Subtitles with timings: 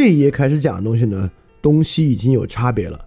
[0.00, 1.28] 这一页开始讲的东西呢，
[1.60, 3.04] 东西已经有差别了。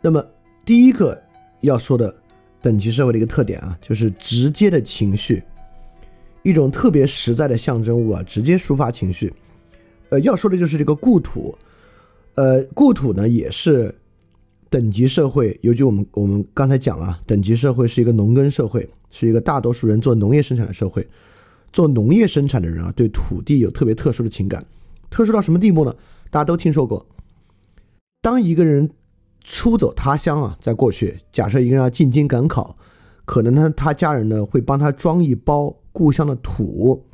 [0.00, 0.24] 那么
[0.64, 1.20] 第一个
[1.62, 2.14] 要说的
[2.62, 5.42] 等级社会的一个特点啊，就是直接的情绪，
[6.44, 9.34] 一种特别实在的象征物啊，直接抒发情绪。
[10.10, 11.52] 呃，要说的就是这个故土，
[12.36, 13.92] 呃，故土呢也是
[14.70, 21.04] 等级社会，尤其我们我们刚才讲了，等级社会是一个农耕社会，是一个大多数人做农业生产的社会。
[21.72, 24.64] 做农业生产的人啊，对土地有特别特殊的情感，
[25.14, 25.94] 特殊到什么地步呢？
[26.28, 27.06] 大家都听说过，
[28.20, 28.90] 当一个人
[29.44, 32.76] 出走他乡啊，在过去，假设一个人要进京赶考，
[33.24, 37.06] 可能呢，他家人呢会帮他装一包故乡的土，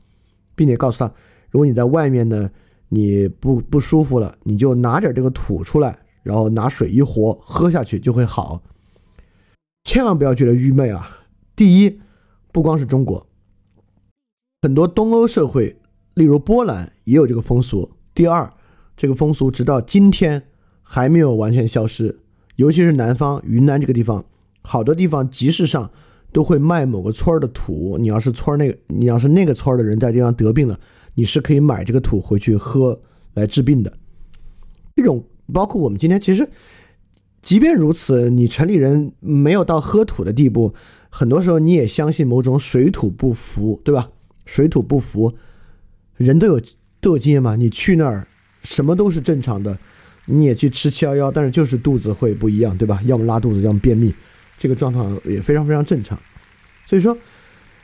[0.55, 1.13] 并且告诉他，
[1.51, 2.51] 如果你在外面呢，
[2.89, 8.63] 你不不舒服了，你就拿点这个土出来，然后拿水一和，喝下去就会好。
[9.85, 11.19] 千万不要觉得愚昧啊！
[11.55, 12.01] 第一，
[12.51, 13.27] 不光是中国。
[14.63, 15.80] 很多东欧社会，
[16.15, 17.91] 例如波兰，也有这个风俗。
[18.15, 18.53] 第二，
[18.97, 20.43] 这个风俗直到今天
[20.83, 22.21] 还没有完全消失。
[22.57, 24.25] 尤其是南方云南这个地方，
[24.63, 25.91] 好多地方集市上
[26.33, 27.97] 都会卖某个村儿的土。
[27.99, 30.79] 你要是村儿那个，你要是那个村儿的人在地方得病了，
[31.15, 33.01] 你是可以买这个土回去喝
[33.35, 33.93] 来治病的。
[34.95, 36.47] 这种包括我们今天，其实
[37.41, 40.75] 即便如此，你城里人没有到喝土的地步，
[41.09, 44.11] 很多时候你也相信某种水土不服，对吧？
[44.45, 45.33] 水土不服，
[46.21, 46.61] 人都有
[47.01, 47.57] 都有经验嘛？
[47.57, 48.27] 你去那儿，
[48.63, 49.79] 什么都是正常的，
[50.27, 53.01] 你也去吃七幺幺，但是就是肚子会不一样，对吧？
[53.07, 54.15] 要么拉肚子，要么便秘，
[54.59, 56.21] 这个状况也非常非常正常。
[56.85, 57.17] 所以说，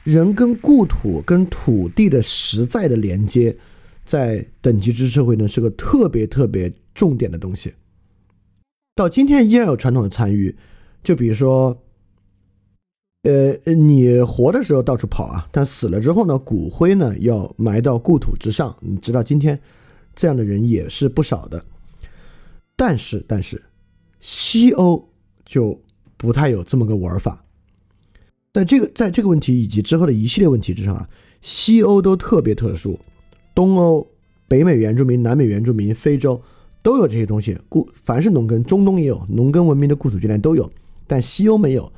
[0.04, 3.56] 人跟故土、跟土地的实在的连接，
[4.04, 7.72] 在等级制社会呢，是个特别特别重点的东西。
[8.94, 10.54] 到今天依然有传统的参与，
[11.02, 11.82] 就比如说。
[13.26, 18.72] 呃，你活的时候到处跑啊，但死了之后呢，骨灰呢要埋到故土之上。
[18.80, 19.58] 你知道今天
[20.14, 21.64] 这样的人也是不少的，
[22.76, 23.60] 但是但是
[24.20, 25.08] 西欧
[25.44, 25.76] 就
[26.16, 27.44] 不太有这么个玩法。
[28.52, 31.08] 在这个在这个问题以及之后的一系列问题之上啊，
[31.42, 32.96] 西欧都特别特殊，
[33.56, 34.06] 东欧、
[34.46, 36.40] 北美原住民、南美原住民、非洲
[36.80, 37.58] 都有这些东西。
[37.68, 40.70] 故凡是农耕，中东也有农耕文明的故土纪念都有，
[41.08, 41.92] 但西欧没有。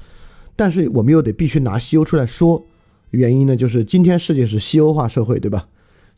[0.58, 2.66] 但是我们又得必须拿西欧出来说，
[3.10, 5.68] 原因呢，就是今天世界是西欧化社会，对吧？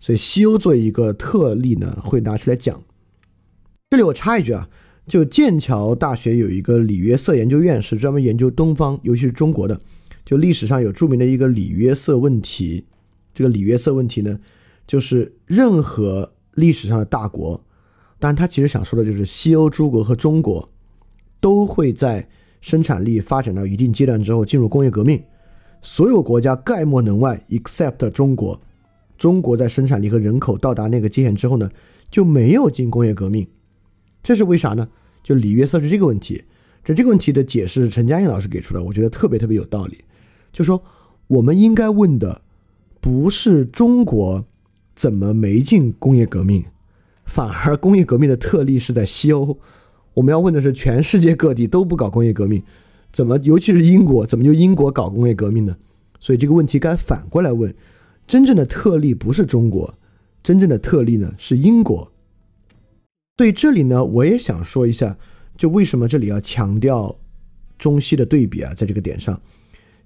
[0.00, 2.82] 所以西欧作为一个特例呢，会拿出来讲。
[3.90, 4.70] 这里我插一句啊，
[5.06, 9.78] 就剑桥大学有一个里约瑟研究院，是专门研究东方，尤其是中国的。
[10.24, 12.86] 就历史上有著名的一个里约瑟问题，
[13.34, 14.40] 这个里约瑟问题呢，
[14.86, 17.62] 就是任何历史上的大国，
[18.18, 20.70] 但他其实想说的就是西欧诸国和中国
[21.42, 22.26] 都会在。
[22.60, 25.22] 生产力发展到一定阶段之后，进入工业革命，
[25.80, 28.60] 所有国家概莫能外，except 中国。
[29.16, 31.70] 中国在生产力和人口到达那个界限之后呢，
[32.10, 33.46] 就没有进工业革命。
[34.22, 34.88] 这是为啥呢？
[35.22, 36.42] 就里约瑟是这个问题。
[36.82, 39.98] 这这个问题的解释，陈嘉映老师给出的，我觉得特别特别有道理。
[40.52, 40.82] 就说
[41.26, 42.40] 我们应该问的
[43.00, 44.44] 不是中国
[44.94, 46.64] 怎么没进工业革命，
[47.26, 49.58] 反而工业革命的特例是在西欧。
[50.14, 52.62] 我们要问的是，全世界各地都不搞工业革命，
[53.12, 55.76] 怎么，尤其是英国，怎么就英国搞工业革命呢？
[56.18, 57.72] 所以这个问题该反过来问：
[58.26, 59.94] 真正的特例不是中国，
[60.42, 62.10] 真正的特例呢是英国。
[63.38, 65.16] 所以这里呢，我也想说一下，
[65.56, 67.16] 就为什么这里要强调
[67.78, 68.74] 中西的对比啊？
[68.74, 69.40] 在这个点上，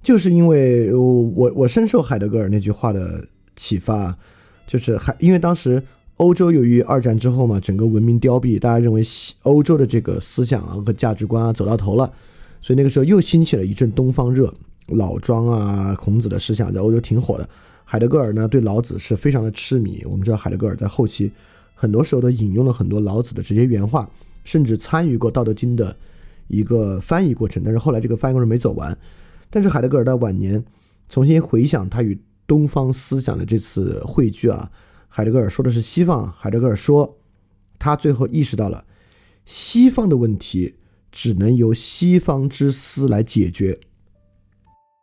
[0.03, 3.27] 就是因为我我我深受海德格尔那句话的
[3.57, 4.17] 启发，
[4.67, 5.83] 就是海，因为当时。
[6.19, 12.13] 欧洲由于二战之后嘛，整个文明凋敝，大家认为西欧洲的这个思想啊和价值观啊走到头了，
[12.63, 14.55] 所以那个时候又兴起了一阵东方热，
[14.87, 17.49] 老庄啊、孔子的思想在欧洲挺火的。
[17.85, 21.31] 海德格尔呢对老子是非常的痴迷，我们知道海德格尔在后期
[21.75, 24.09] 很多时候都引用了很多老子的直接原话，
[24.45, 25.97] 甚至参与过《道德经》的
[26.47, 28.97] 一个翻译过程，但是后来这个翻译过程没走完。
[29.51, 30.65] 但是海德格尔在晚年
[31.09, 34.71] 重新回想他与东方思想的这次汇聚啊。
[35.17, 36.35] 海德格尔说的是西方。
[36.37, 37.17] 海德格尔说，
[37.79, 38.85] 他最后意识到了
[39.47, 40.75] 西方的问题
[41.13, 43.79] 只能由西方之思来解决。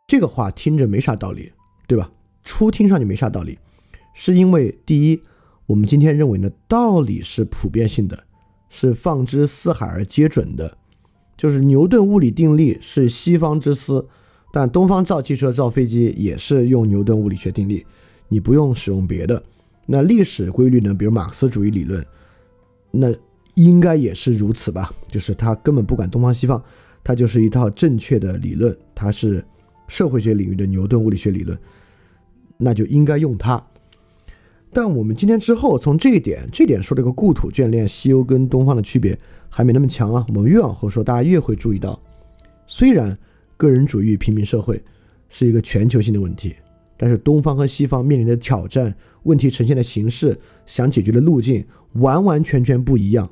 [0.06, 1.50] 这个话听着没啥道理，
[1.88, 2.12] 对吧？
[2.44, 3.58] 初听上去没啥道理，
[4.12, 5.18] 是因为第一，
[5.64, 8.24] 我们今天认为呢，道理是普遍性的，
[8.68, 10.76] 是放之四海而皆准的，
[11.38, 14.06] 就是牛顿物理定律是西方之思，
[14.52, 17.86] 但东方造汽车、造飞机也是用牛顿物理学定律，
[18.28, 19.42] 你不用使用别的。
[19.92, 20.94] 那历史规律呢？
[20.94, 22.02] 比如马克思主义理论，
[22.90, 23.12] 那
[23.52, 24.90] 应该也是如此吧？
[25.06, 26.64] 就是他根本不管东方西方，
[27.04, 29.44] 它就是一套正确的理论，它是
[29.88, 31.58] 社会学领域的牛顿物理学理论，
[32.56, 33.62] 那就应该用它。
[34.72, 39.18] 但我们今天之后从这一点，这点说这个故土眷恋，西欧跟东方的区别
[39.50, 40.24] 还没那么强啊。
[40.28, 42.00] 我们越往后说，大家越会注意到，
[42.66, 43.14] 虽然
[43.58, 44.82] 个人主义平民社会
[45.28, 46.54] 是一个全球性的问题，
[47.02, 48.94] 但是东方和西方面临的挑战、
[49.24, 53.28] 问题呈现的形式、想解决的路径完完全全不一样。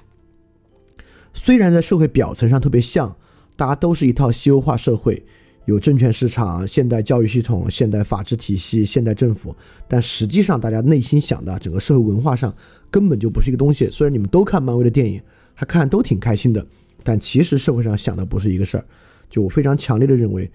[1.32, 3.16] 虽然在社会表层上特别像，
[3.54, 5.24] 大家都是一套西欧化社会。
[5.66, 9.54] 有证券市场、现代教育系统、现代法治体系、现代政府，
[9.86, 12.52] 但实际上大家内心想的整个社会文化上
[12.90, 13.88] 根本就不是一个东西。
[13.88, 15.22] 虽然你们都看漫威的电影，
[15.54, 16.66] 还看都挺开心的，
[17.04, 18.84] 但其实社会上想的不是一个事儿。
[19.28, 20.50] 就我非常强烈的认为，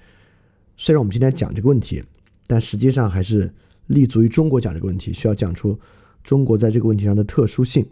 [0.75, 2.03] 虽然我们今天讲这个问题，
[2.47, 3.51] 但实际上还是
[3.87, 5.77] 立足于中国讲这个问题，需要讲出
[6.23, 7.85] 中国在这个问题上的特殊性。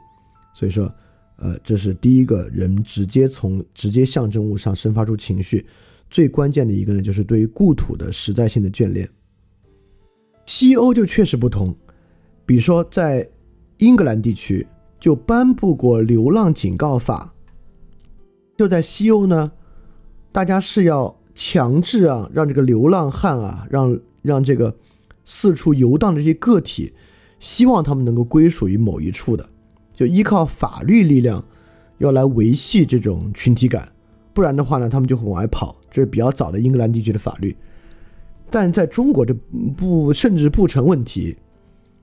[0.54, 0.94] 所以说，
[1.38, 5.66] 呃，这是第一个人直接从直接象征物上生发出情绪。
[6.10, 9.10] 最关键的一个呢，就是对于故土的实在性的眷恋。
[10.46, 11.76] 西欧就确实不同，
[12.46, 13.28] 比如说在
[13.80, 14.68] 英格兰地区
[15.00, 17.34] 就颁布过流浪警告法。
[18.56, 19.52] 就在西欧呢，
[20.32, 24.76] 大家是要强制啊，让这个流浪汉啊，让让这个
[25.24, 26.92] 四处游荡的这些个体，
[27.40, 29.48] 希望他们能够归属于某一处的，
[29.94, 31.46] 就依靠法律力量
[32.00, 33.88] 要来维系这种群体感。
[34.34, 35.76] 不然的话呢，他们就会往外跑。
[35.92, 37.56] 这是比较早的英格兰地区的法律，
[38.50, 39.32] 但在中国这
[39.78, 41.38] 不甚至不成问题。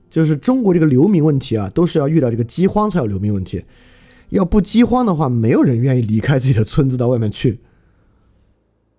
[0.09, 3.63] 就是中国这个流民问题啊，都是要遇到这个饥荒才有流民问题。
[4.29, 7.59] 要不饥荒的话，没有人愿意离开自己的村子到外面去。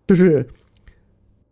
[0.06, 0.46] 就是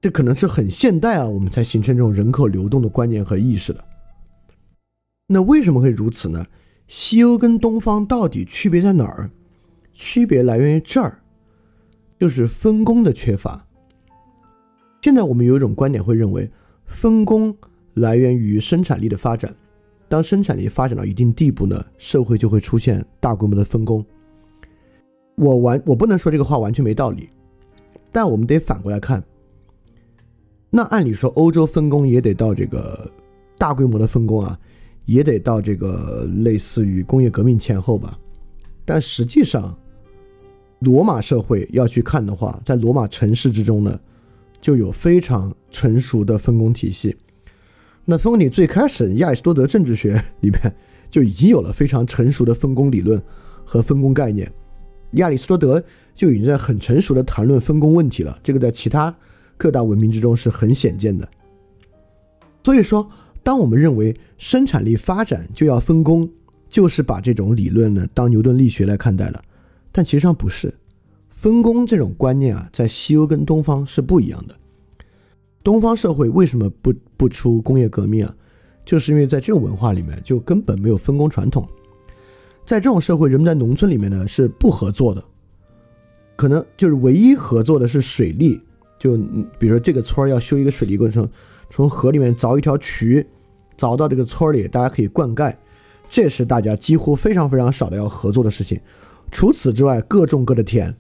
[0.01, 3.85] 这可能是很现代啊，我们才形成这种人口流动的观念和意识的。
[5.27, 6.47] 那为什么会如此呢？
[6.89, 9.31] 西欧跟东方到底区别在哪儿？
[9.93, 11.19] 区别来源于这儿。
[12.19, 13.67] 就是分工的缺乏。
[15.01, 16.51] 现在我们有一种观点会认为，
[16.85, 17.57] 分工
[17.95, 19.57] 来源于生产力的发展。
[20.07, 24.05] 当生产力发展到一定地步呢，社会就会出现大规模的分工。
[25.37, 27.31] 我完，我不能说这个话完全没道理，
[28.13, 29.25] 但我们得反过来看。
[30.71, 33.11] 那按理说，欧洲分工也得到这个
[33.59, 34.57] 大规模的分工啊，
[35.05, 38.17] 也得到这个类似于工业革命前后吧。
[38.85, 39.77] 但实际上，
[40.79, 44.01] 罗马社会要去看的话，在罗马城市之中呢，
[44.61, 47.17] 就有非常成熟的分工体系。
[48.05, 50.75] 那分工体最开始，亚里士多德政治学里面
[51.11, 53.21] 就已经有了非常成熟的分工理论
[53.65, 54.51] 和分工概念。
[55.13, 55.83] 亚里士多德
[56.15, 59.15] 就已经在很成熟的谈论分工问题了，这个在其他
[59.61, 61.29] 各大文明之中是很显见的。
[62.65, 63.07] 所以说，
[63.43, 66.27] 当我们认为生产力发展就要分工，
[66.71, 69.45] 就是把这种理论呢当牛顿力学来看待了。
[69.93, 70.73] 但其实上不是，
[71.29, 74.57] 分工这种观念啊，在西欧跟东方是不一样的。
[75.63, 78.35] 东方社会为什么不不出工业革命啊？
[78.87, 81.69] 就是因为在这种文化里面，就根本没有分工传统。
[82.65, 85.23] 在这种社会，人们在农村里面呢是不合作的，
[86.35, 88.59] 可能就是唯一合作的是水利。
[89.01, 89.17] 就
[89.59, 91.29] 比如说这个村儿要修一个水利工程，
[91.71, 93.27] 从河里面凿一条渠，
[93.79, 95.53] 凿到这个村里，大家可以灌溉，
[96.09, 98.79] 这是大家几乎非常非常少的要合作的事情。
[99.33, 100.95] 除此之外，各种各的田，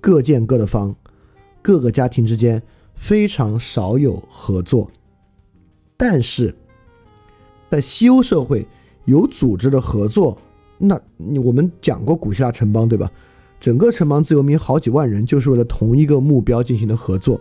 [0.00, 0.92] 各建各的房，
[1.62, 2.60] 各个家庭之间
[2.96, 4.90] 非常少有合作。
[5.96, 6.52] 但是，
[7.70, 8.66] 在西欧社会
[9.04, 10.36] 有组织的合作，
[10.76, 11.00] 那
[11.44, 13.08] 我们讲过古希腊城邦对吧？
[13.60, 17.40] 整个城邦自由民好几万人，就是为了同一个目标进行的合作。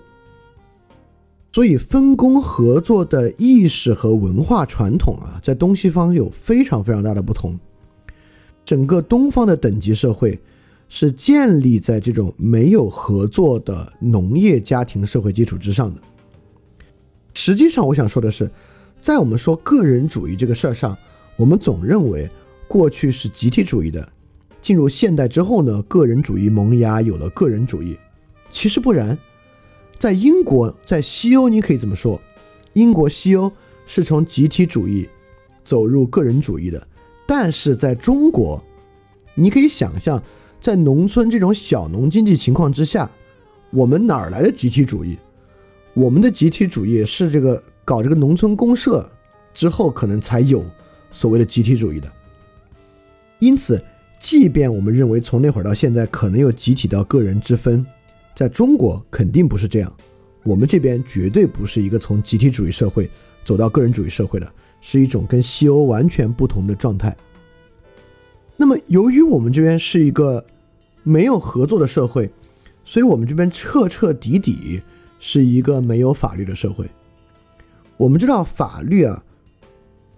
[1.54, 7.60] 所以，分工合作的意识和文化传统啊，在东西方有非常非常大的不同。
[8.64, 10.40] 整个东方的等级社会
[10.88, 16.02] 是建立在这种没有合作的农业家庭社会基础之上的。
[17.34, 18.52] 实际上，我想说的是，
[19.02, 20.96] 在我们说个人主义这个事儿上，
[21.38, 22.30] 我们总认为
[22.68, 24.08] 过去是集体主义的，
[24.68, 27.98] 进入现代之后呢，个人主义萌芽，有了个人主义。
[28.50, 29.18] 其实不然，
[29.98, 32.20] 在英国，在西欧，你可以这么说，
[32.74, 33.50] 英国西欧
[33.86, 35.08] 是从集体主义
[35.64, 36.86] 走入个人主义的。
[37.26, 38.62] 但是在中国，
[39.36, 40.22] 你可以想象，
[40.60, 43.10] 在农村这种小农经济情况之下，
[43.70, 45.18] 我们哪儿来的集体主义？
[45.94, 49.10] 我们的集体主义是这个搞这个农村公社
[49.54, 50.62] 之后，可能才有
[51.10, 52.12] 所谓的集体主义的。
[53.40, 53.82] 因此，
[54.20, 57.86] 即便我们认为从那会儿到现在可能有集体到个人之分，
[58.36, 59.94] 在中国肯定不是这样。
[60.44, 63.10] 我们这边绝对不是一个从集体主义社会
[63.44, 64.54] 走到个人主义社会的。
[64.80, 67.14] 是一种跟西欧完全不同的状态。
[68.56, 70.46] 那么，由于我们这边是一个
[71.02, 72.30] 没有合作的社会，
[72.86, 74.80] 所以我们这边彻彻底底
[75.20, 76.88] 是一个没有法律的社会。
[77.98, 79.22] 我们知道法律啊，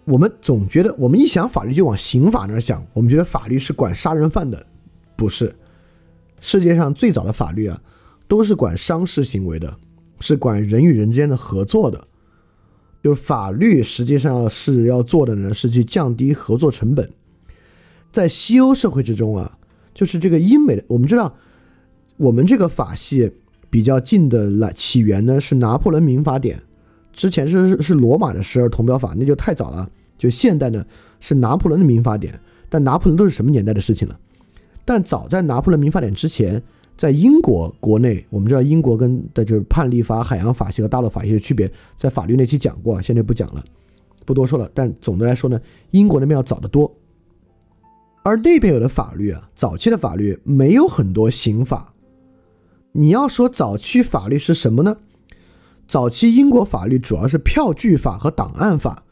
[0.09, 4.65] 我们总觉得，我们一想法律就往刑法那儿想，我们觉得法律是管杀人犯的，
[5.15, 5.55] 不是。
[6.41, 7.79] 世界上最早的法律啊，
[8.27, 9.77] 都是管商事行为的，
[10.19, 12.07] 是管人与人之间的合作的。
[13.03, 17.07] 就是法律实际上是要做的呢，是去降低合作成本。
[18.11, 19.59] 在西欧社会之中啊，
[19.93, 21.35] 就是这个英美的，我们知道，
[22.17, 23.31] 我们这个法系
[23.69, 26.59] 比较近的来起源呢是拿破仑民法典，
[27.13, 29.87] 之前是是罗马的十二铜表法，那就太早了。
[30.19, 30.85] 就现代呢
[31.19, 34.19] 是拿破仑的民法典，但拿破仑都是什么年代的事情了？
[34.85, 36.61] 但早在拿破仑民法典之前。
[36.97, 43.63] 在英国国内，我们知道英国跟的就是判例法、海洋法系和大陆法系的区别，在法律那期讲过，现在不讲了，
[44.25, 44.69] 不多说了。
[44.73, 45.57] 但总的来说呢，
[45.91, 46.93] 英国那边要早得多，
[48.21, 51.93] 而那边有的法律啊，早期的法律没有很多刑法。
[52.91, 54.97] 你要说早期法律是什么呢？
[55.88, 59.05] 早期英国法律主要是票据法和档案法。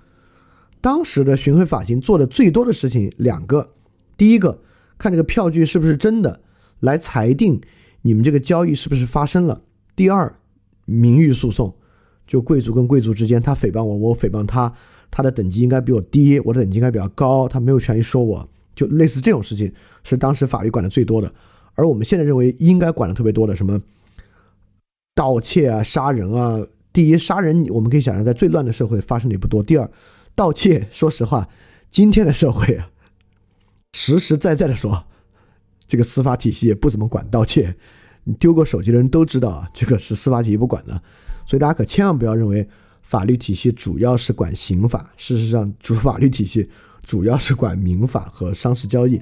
[0.81, 3.71] 当时的巡回法庭做的最多的事情两个，
[4.15, 4.61] 第一个
[4.97, 6.41] 看这个票据是不是真的，
[6.79, 7.61] 来裁定。
[8.03, 9.61] 你们这个交易是不是发生了？
[9.95, 10.33] 第二，
[10.85, 11.75] 名誉诉讼，
[12.25, 14.71] 就贵族跟贵族之间，他诽谤我，我诽谤他，
[15.11, 21.33] 他的等级应该比我低，我的等级应该比较高，他没有权利说我，就类似这种事情，是当时法律管的最多的。
[21.73, 23.81] 而我们现在认为应该管的特别多的，什么
[25.13, 26.65] 盗窃啊、杀人啊。
[26.93, 29.61] 第一，杀人我们可以想象在最乱的社会发生的也不多。
[29.61, 29.91] 第二，
[30.37, 31.49] 盗窃，说实话，
[31.89, 32.91] 今天的社会啊，
[33.93, 35.05] 实实在在的说，
[35.87, 37.75] 这个司法体系也不怎么管盗窃。
[38.23, 41.01] 你丢过手机的人都知道啊，这个是司法体系不管的，
[41.47, 42.69] 所以大家可千万不要认为
[43.01, 46.69] 法律体系主要是管刑法，事实上主法律体系
[47.01, 49.19] 主要是管民法和商事交易。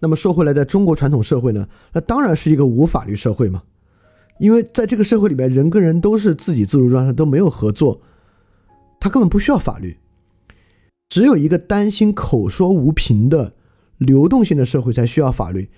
[0.00, 3.62] 那么说回来，在中国传统社会呢，那当然是一个无法律社会嘛，
[4.38, 8.02] 因为在这个社会里面，人跟人都是自己自主状态，都没有合作，
[9.00, 9.96] 他根本不需要法律，
[11.08, 13.54] 只有一个担心口说无凭的
[13.98, 15.68] 流动性的社会才需要法律。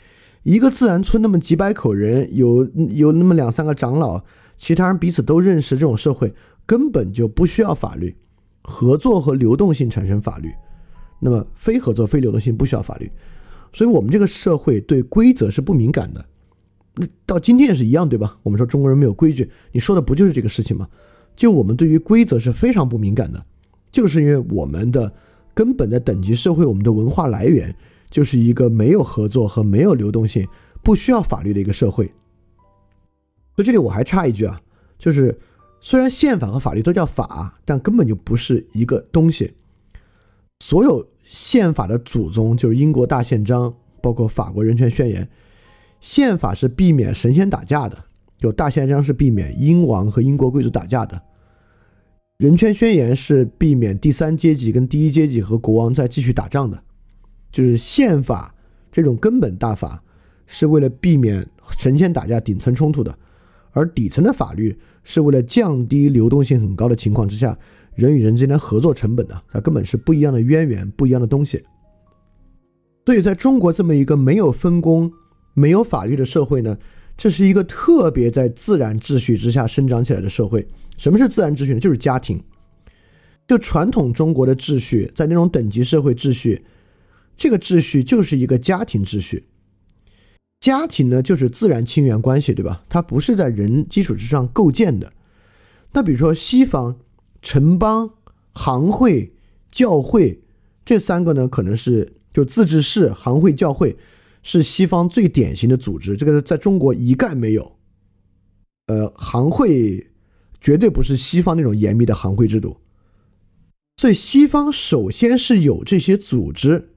[0.43, 4.23] 一个自然村那么几百口人，有有那么两三个长老，
[4.57, 6.33] 其他人彼此都认识，这种社会
[6.65, 8.17] 根本就不需要法律，
[8.63, 10.51] 合作和流动性产生法律，
[11.21, 13.11] 那么非合作非流动性不需要法律，
[13.75, 16.25] 所以我们这个社会对规则是不敏感的，
[16.95, 18.39] 那到今天也是一样，对吧？
[18.43, 20.89] 我们说中国人没有规矩，你说的不就是这个事情吗？
[21.41, 23.43] 就我们对于规则是非常不敏感的，
[23.91, 25.11] 就是因为我们的
[25.55, 27.75] 根本的等级社会，我们的文化来源。
[28.11, 30.45] 就是一个没有合作和没有流动性、
[30.83, 32.07] 不需要法律的一个社会。
[33.55, 34.61] 所以这里我还插一句啊，
[34.99, 35.39] 就是
[35.81, 39.55] 虽然宪法和法律都叫法，但根本就不是一个东西。
[40.59, 45.31] 所有宪法的祖宗就是英国大宪章，包括法国人权宣言。
[46.01, 47.97] 宪法是避免神仙打架的，
[48.41, 51.23] 有大宪章是避免英王和英国贵族打架的。
[52.41, 56.83] 人权宣言是避免第三阶级跟第一阶级和国王再继续打仗的。
[57.53, 58.55] 就是宪法
[58.91, 60.03] 这种根本大法，
[60.47, 61.47] 是为了避免
[61.79, 63.13] 神仙打架、顶层冲突的；
[63.73, 67.55] 而底层的法律是为了降低流动性很高的情况之下
[67.95, 69.39] 人与人之间的合作成本的。
[69.53, 71.63] 它根本是不一样的渊源，不一样的东西。
[73.05, 75.13] 所以，在中国这么一个没有分工、
[75.53, 76.79] 没有法律的社会呢，
[77.21, 80.67] 这是一个特别在自然秩序之下生长起来的社会。
[80.97, 81.79] 什么是自然秩序呢？
[81.79, 82.43] 就是家庭。
[83.47, 86.65] 就传统中国的秩序，在那种等级社会秩序。
[87.37, 89.45] 这个秩序就是一个家庭秩序，
[90.61, 92.85] 家庭呢就是自然亲缘关系，对吧？
[92.89, 95.13] 它不是在人基础之上构建的。
[95.93, 96.97] 那比如说西方
[97.43, 98.15] 城邦、
[98.55, 99.35] 行会、
[99.71, 100.41] 教会
[100.87, 103.99] 这三个呢，可能是就自治市、行会、教会
[104.43, 107.77] 是西方最典型的组织，这个在中国一概没有。
[108.87, 110.11] 呃，行会
[110.61, 112.79] 绝对不是西方那种严密的行会制度，
[113.97, 116.89] 所以西方首先是有这些组织。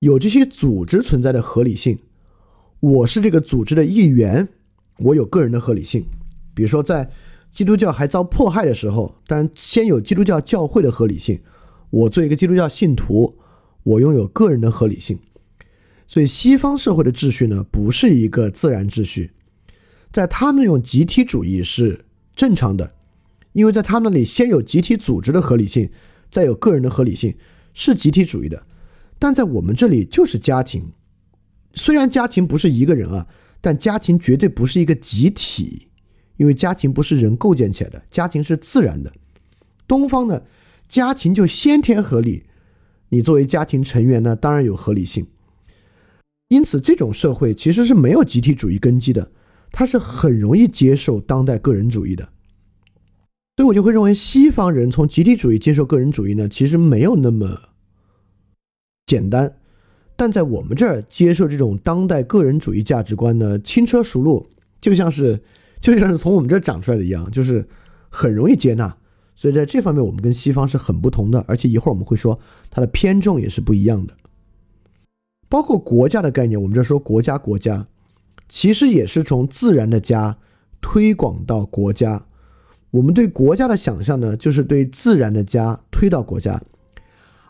[0.00, 2.00] 有这些组织存在的合理性，
[2.80, 4.48] 我是这个组织的一员，
[4.98, 6.04] 我有个人的合理性。
[6.54, 7.08] 比如说，在
[7.52, 11.40] 基督教还遭迫害的时候，当然先有基督教教会的合理性，
[11.90, 13.38] 我做一个基督教信徒，
[13.84, 15.16] 我拥有个人的合理性。
[16.12, 19.30] 所以，西方社会的秩序呢，不是一个自然秩序，
[20.12, 22.04] 在他们用集体主义是
[22.36, 22.92] 正常的，
[23.54, 25.88] 因为在他们那里先有集体组织的合理性，
[26.30, 27.34] 再有个人的合理性，
[27.72, 28.66] 是集体主义的。
[29.18, 30.92] 但在我们这里就是家庭，
[31.72, 33.26] 虽然家庭不是一个人啊，
[33.62, 35.88] 但家庭绝对不是一个集体，
[36.36, 39.10] 因为家庭不是人构建起来的，家庭是自然的。
[39.88, 40.42] 东方呢，
[40.86, 42.44] 家庭就先天合理，
[43.08, 45.26] 你作为家庭成员呢，当然有合理性。
[46.52, 49.32] 因此，这种社会其实是没有集体主义根基的，
[49.70, 52.28] 它是很容易接受当代个人主义的。
[53.56, 57.58] 所以我就会认为，西方人从集体主义接受个人主义呢，其实没有那么
[59.06, 59.56] 简单。
[60.14, 64.46] 但在我们这儿接受这种当代个人主义价值观呢，轻车熟路，
[64.78, 65.42] 就像是
[65.80, 67.66] 就像是从我们这儿长出来的一样，就是
[68.10, 68.94] 很容易接纳。
[69.34, 71.42] 所以在这方面，我们跟西方是很不同的。
[71.48, 72.38] 而且一会儿我们会说，
[72.70, 74.14] 它的偏重也是不一样的。
[75.52, 77.86] 包括国家的概念，我们这说国家国家，
[78.48, 80.38] 其实也是从自然的家
[80.80, 82.24] 推广到国家。
[82.90, 86.58] 我们对国家的想象呢，就是对自然的家推到国家，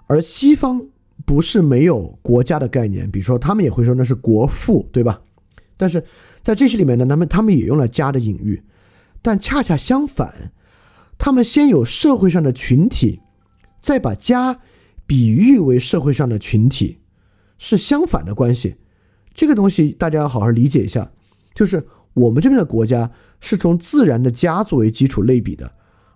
[0.08, 0.84] 而西方
[1.24, 5.22] 不是没有国家的概念，比如说他们也会说那是国父，对吧？
[5.76, 6.04] 但是
[6.42, 8.64] 在这些里面呢，他们他们也用了家的隐喻，
[9.22, 10.50] 但恰恰相反，
[11.16, 13.20] 他们先有社会上的群体，
[13.80, 14.58] 再把家
[15.06, 16.98] 比喻为社会上的群体。
[17.64, 18.74] 是相反的关系，
[19.32, 21.12] 这个东西大家要好好理解一下。
[21.54, 23.08] 就是我们这边的国家
[23.40, 25.72] 是从自然的家作为基础类比的，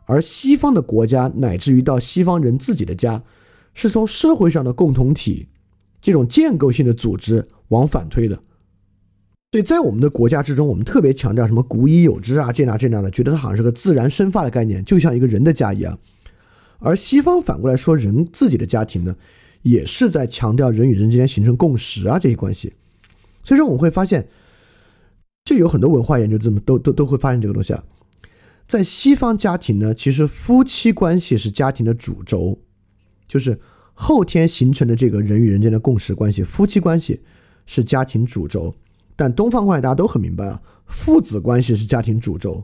[0.07, 3.23] 而西方的国家乃至于到西方人自己的家，
[3.75, 5.47] 是从社会上的共同体
[6.03, 8.43] 这种建构性的组织往反推的。
[9.53, 15.97] 所以在我们的国家之中，我们特别强调什么“古已有之”啊，这那这那的，觉得它好像是个自然生发的概念，就像一个人的家一样。
[16.81, 19.15] 而西方反过来说，人自己的家庭呢？
[19.67, 22.73] 也是在强调人与人之间形成共识啊这些关系，
[23.43, 24.29] 所以说我们会发现，
[25.45, 27.83] 就有很多文化研究这么都都都会发现这个东西啊，
[28.69, 32.61] 在西方家庭呢，其实夫妻关系是家庭的主轴，
[33.27, 33.59] 就是
[33.93, 37.21] 后天形成的这个人与人间的共识关系，夫妻关系
[37.67, 38.73] 是家庭主轴，
[39.17, 42.63] 但东方关系大家都很明白啊，父子关系是家庭主轴，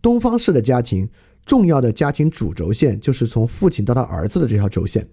[0.00, 1.06] 东方式的家庭
[1.44, 5.06] 重要的家庭主轴线就是从父亲到他儿子的这条轴线。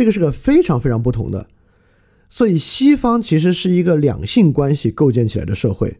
[0.00, 1.46] 这个是个非常非常不同的，
[2.30, 5.98] 所以西方其实是一个两性关系构建起来的社会，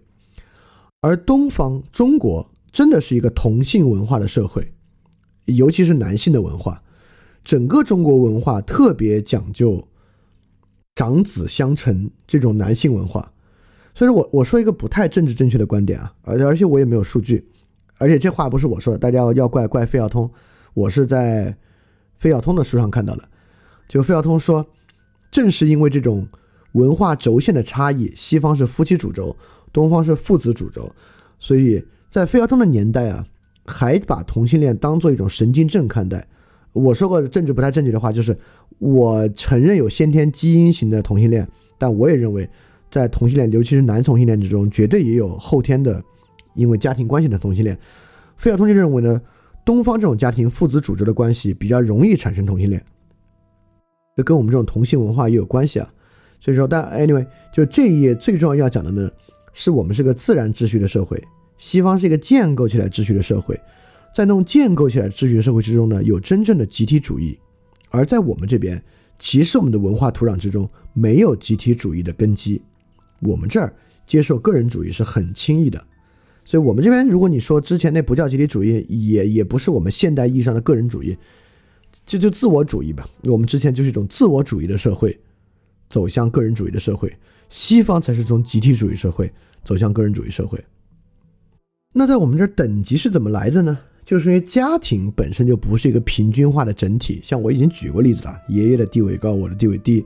[1.02, 4.72] 而东方中国真的是一个同性文化的社会，
[5.44, 6.82] 尤其是男性的文化，
[7.44, 9.86] 整个中国文化特别讲究
[10.94, 13.30] 长子相承这种男性文化。
[13.94, 17.46] 所以说我我说一个不太政治正确的观点啊，而而且我也没有数据，
[17.98, 20.30] 而且这话不是我说的，大家要要怪怪费孝通，
[20.72, 21.54] 我是在
[22.16, 23.28] 费孝通的书上看到的。
[23.90, 24.64] 就费孝通说，
[25.32, 26.28] 正是因为这种
[26.72, 29.36] 文化轴线的差异，西方是夫妻主轴，
[29.72, 30.88] 东方是父子主轴，
[31.40, 33.26] 所以在费孝通的年代啊，
[33.66, 36.24] 还把同性恋当做一种神经症看待。
[36.72, 38.38] 我说过政治不太正确的话，就是
[38.78, 41.44] 我承认有先天基因型的同性恋，
[41.76, 42.48] 但我也认为，
[42.92, 46.00] 在同性恋，尤其是男同性恋之中，绝对也有后天的，
[46.54, 47.76] 因为家庭关系的同性恋。
[48.36, 49.20] 费孝通就认为呢，
[49.64, 52.80] 东方这种家庭父子主轴的关系比较容易产生同性恋。
[54.22, 55.92] 跟我们这种同性文化也有关系啊，
[56.40, 59.10] 所以说，但 anyway，就这一页最重要要讲的呢，
[59.52, 61.22] 是我们是个自然秩序的社会，
[61.58, 63.54] 西方是一个建构起来秩序的社会，
[64.14, 67.38] 在那种建构起来秩序的社会之中呢，有真正的集体主义，
[67.90, 68.82] 而在我们这边，
[69.18, 72.62] 其实我们的文化土壤之中没有集体主义的根基，
[73.20, 73.74] 我们这儿
[74.06, 75.84] 接受个人主义是很轻易的，
[76.44, 81.16] 所以我们这边，如果你说之前那不叫集体主义，也也不是我们现代意义上的个人主义。
[82.10, 83.08] 这就自我主义吧。
[83.22, 85.16] 我们之前就是一种自我主义的社会，
[85.88, 87.16] 走向个人主义的社会。
[87.48, 90.58] 西方才是从集体主义社会走向个人主义社会。
[91.92, 93.78] 那在我们这等级是怎么来的呢？
[94.04, 97.20] 就是因为家庭本身就不是一个平均化的整体。
[97.22, 100.04] 像我已经举过例子了，爷爷的地位高，我的地位低。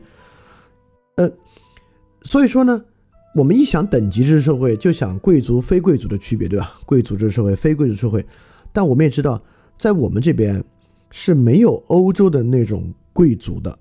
[1.17, 1.27] 呃，
[2.25, 2.85] 所以说呢，
[3.35, 6.75] 我们一想等级制社会，就想贵族非贵族的区别，对吧？
[6.85, 8.23] 贵族制社会，非贵族社会。
[8.75, 9.43] 但我们也知道，
[9.79, 10.63] 在我们这边。
[11.17, 13.79] 是没有欧洲的那种贵族的，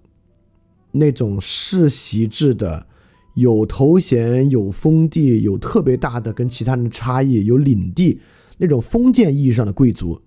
[0.91, 2.86] 那种世袭制的，
[3.34, 8.19] 有头衔、有封地、有特别大的跟其他人的差异、有领地
[8.60, 10.22] 那种封建意义上的贵族，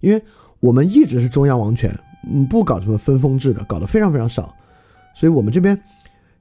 [0.00, 0.22] 因为
[0.58, 1.94] 我们一直是中央王权，
[2.26, 4.56] 嗯，不搞什么分封制的，搞得非常非常少，
[5.14, 5.78] 所以我们这边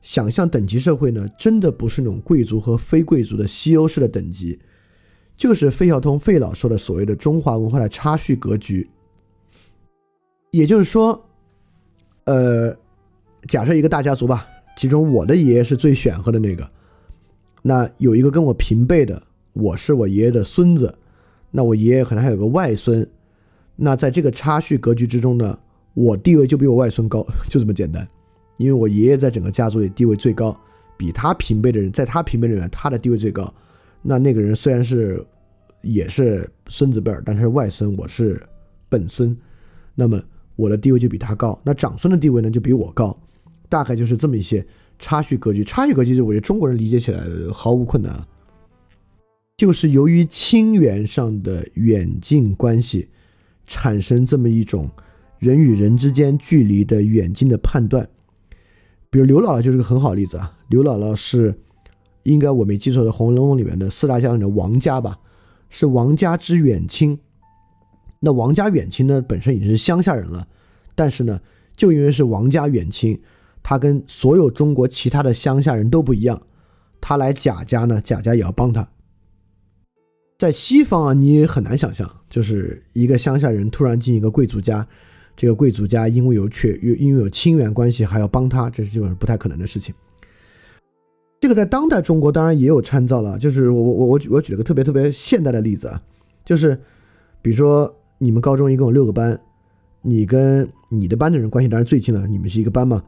[0.02, 4.58] 想象等级社会呢，真的不是那种贵族和非贵族的西欧式的等级，
[5.36, 8.90] 就是费孝通费老说的所谓的中华文化的差序格局。
[10.56, 11.22] 也就是说，
[12.24, 12.74] 呃，
[13.50, 16.66] 假设一个大家族吧，其中我的爷爷是最显赫的那个，
[17.62, 20.98] 那有一个跟我平辈的，我是我爷爷的孙子，
[21.52, 23.06] 那我爷爷可能还有个外孙，
[23.76, 25.60] 那在这个差序格局之中呢，
[25.94, 28.08] 我地位就比我外孙高， 就这么简单，
[28.56, 30.58] 因为我爷爷在整个家族里地位最高，
[30.96, 33.54] 比他平辈的人，在他平辈里面，他的地位最高，
[34.02, 35.22] 那那个人虽然是
[35.82, 38.42] 也是孙子辈儿，但是外孙，我是
[38.88, 39.38] 本孙，
[39.96, 40.18] 那么。
[40.56, 43.18] 我的地位就比他高，那长孙的地位呢就比我高，
[43.68, 44.66] 大概就是这么一些
[44.98, 45.64] 差序格局。
[45.64, 48.26] 差序格局，就我觉得中国人理解起来毫无困难。
[49.58, 53.08] 就是由于亲缘上的远近关系，
[53.66, 54.90] 产生这么一种
[55.40, 58.10] 人与人之间距离的远近的判断。
[59.10, 61.58] 比如刘姥姥就是个很好例子啊，刘姥姥是
[62.24, 65.20] 应该我没记错的《红楼梦》里面的四大家长的王家吧，
[65.70, 67.20] 是王家之远亲。
[68.20, 70.48] 那王家远亲呢，本身已经是乡下人了，
[70.96, 71.40] 但是呢，
[71.76, 73.22] 就因为是王家远亲，
[73.62, 76.42] 他跟所有中国其他的乡下人都不一样。
[77.02, 78.88] 他来贾家呢，贾家也要帮他。
[80.38, 84.86] 在西方啊，你也很难想象，就是一个乡下人突然进一个贵族家，
[85.36, 89.94] 这个贵族家因为有血，因为有亲缘关系，还要帮他，这是基本上不太可能的事情。
[91.40, 96.02] 这个在当代中国当然也有参照了，就是我我我我我举了个特别特别现代的例子啊，
[96.44, 96.76] 就是
[97.42, 99.40] 比如说你们高中一共有六个班，
[100.02, 103.04] 你跟你的班的人关系当然最近了，你们是一个班嘛，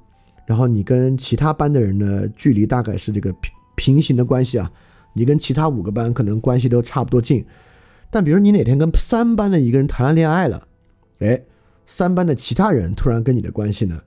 [0.46, 4.72] 然后你跟其他班的人呢，距离大概是这个平平行的关系啊。
[5.13, 7.43] 你跟其他五个班可能关系都差不多近，
[8.12, 10.67] 但比如你哪天跟三班的一个人谈了恋爱了，
[11.20, 11.41] 哎，
[11.88, 14.00] 三班的其他人突然跟你的关系呢，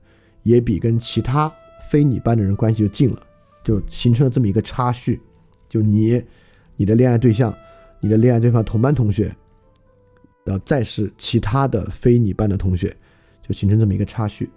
[0.45, 1.53] 也比跟其他
[1.91, 3.21] 非你班的人关系就近了，
[3.65, 5.21] 就形成了这么一个差序，
[5.69, 6.23] 就你、
[6.77, 7.53] 你的恋爱对象、
[8.01, 9.35] 你的恋爱对象同班同学，
[10.45, 12.97] 然后再是其他的非你班的同学，
[13.47, 14.51] 就形成这么一个差序。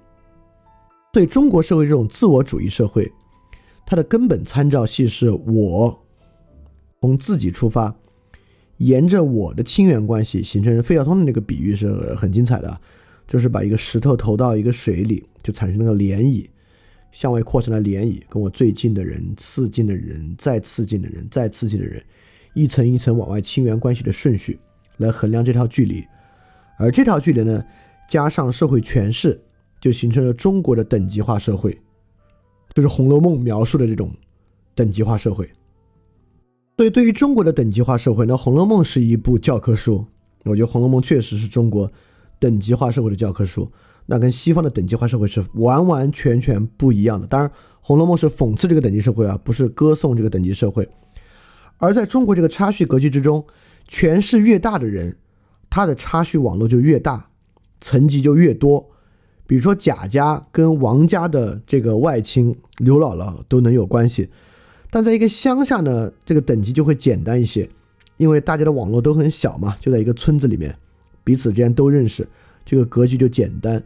[1.12, 3.12] 对中国社会这种自我主义社会，
[3.86, 6.00] 它的根本参照系是我。
[7.02, 7.94] 从自己出发，
[8.78, 12.80] 沿着我的亲缘关系形成费孝通的那个比喻是很精彩的，
[13.28, 16.48] 就是把一个石头投到一个水里，就产生那个涟漪，
[17.12, 22.02] 向外扩成了涟漪，跟我最近的人、次近的人、再次近的人、再次近的人，
[22.54, 24.58] 一层一层往外亲缘关系的顺序
[25.04, 26.04] 来衡量这条距离，
[26.78, 27.64] 而这条距离呢，
[28.08, 29.40] 加上社会权势，
[29.80, 31.78] 就形成了中国的等级化社会，
[32.74, 34.12] 就是《红楼梦》描述的这种
[34.74, 35.48] 等级化社会。
[36.78, 40.04] 所以，对于中国的等级化社会，那《红楼梦》是一部教科书。
[40.46, 41.90] 我觉得《红楼梦》确实是中国
[42.40, 43.72] 等级化社会的教科书。
[44.06, 47.28] 那跟西方的等级化社会是完完全全不一样的。
[47.28, 50.90] 当然，《红楼梦》是讽刺这个等级社会啊，不是歌颂这个等级社会。
[51.78, 53.46] 而在中国这个差序格局之中，
[53.88, 55.16] 权势越大的人，
[55.70, 57.30] 他的差序网络就越大，
[57.82, 58.90] 层级就越多。
[59.46, 64.30] 比如说贾家跟王家的这个外亲刘姥姥都能有关系。
[64.90, 67.70] 但在一个乡下呢，这个等级就会简单一些，
[68.18, 70.76] 因为大家的网络都很小嘛，就在一个村子里面，
[71.24, 72.28] 彼此之间都认识，
[72.66, 73.84] 这个格局就简单。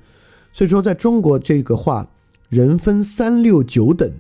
[0.53, 2.09] 所以说，在中国这个话，
[2.49, 4.11] 人分三六九等，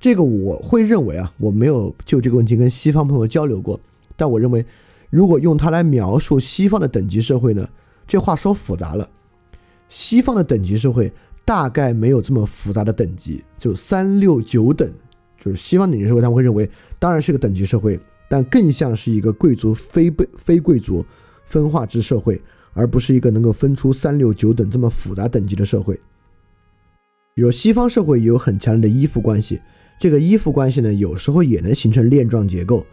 [0.00, 3.78] 这个我会认为啊，我没有就这个问题跟西方朋友交流过，
[4.16, 4.64] 但我认为，
[5.12, 7.68] 如果用它来描述西方的等级社会呢，
[8.06, 9.06] 这话说复杂了。
[9.90, 11.12] 西方的等级社会
[11.44, 14.90] 大概没有这么复杂的等级，就三六九等。
[15.38, 16.66] 就是西方等级社会，他们会认为，
[16.98, 21.04] 当然是个等级社会，但更像是一个贵族非被非贵族
[21.44, 22.40] 分化之社会，
[22.72, 26.00] 而不是一个能够分出三六九等这么复杂等级的社会。
[27.34, 29.60] 比如西方社会也有很强烈的依附关系，
[30.00, 32.86] 这个依附关系呢，有时候也能形成链状结构，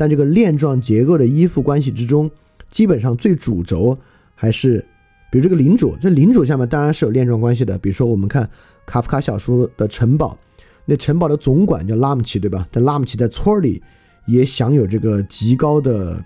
[0.00, 2.30] 但这个链状结构的依附关系之中，
[2.70, 3.94] 基本上最主轴
[4.34, 4.82] 还是，
[5.30, 8.48] 比如这个领主，这领主下面当然是有链状关系的，比如说我们看
[8.86, 10.38] 卡夫卡小说的城堡。
[10.86, 12.66] 那城堡的总管叫拉姆齐，对吧？
[12.72, 13.82] 但拉姆齐在村里
[14.26, 16.24] 也享有这个极高的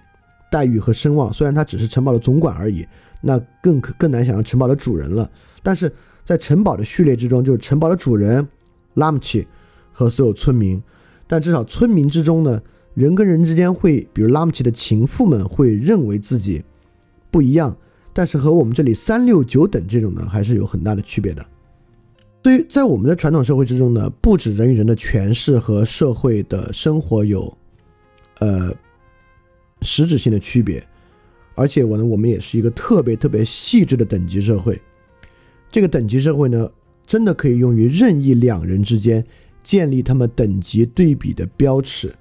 [0.52, 2.86] 待遇和声望，虽然他只是城堡的总管而已，
[3.20, 5.28] 那更可更难想象城堡的主人了。
[5.64, 5.92] 但是
[6.24, 8.46] 在城堡的序列之中，就是城堡的主人
[8.94, 9.44] 拉姆齐
[9.90, 10.80] 和所有村民，
[11.26, 12.62] 但至少村民之中呢，
[12.94, 16.62] 人跟人之间会，比如拉姆齐的情妇们会认为自己
[17.30, 17.76] 不一样，
[18.12, 21.44] 但是和我们这里三六九等这种呢，还是有很大的区别的。
[22.40, 27.56] 对于在我们的传统社会之中呢，不止人与人的权势和社会的生活有，
[28.38, 28.72] 呃，
[29.82, 30.86] 实质性的区别，
[31.54, 34.80] 而且我呢，我们也是一个特别特别细致的等级社会。
[35.70, 36.70] 这个等级社会呢，
[37.06, 39.24] 真的可以用于任意两人之间
[39.62, 42.14] 建立他们等级对比的标尺，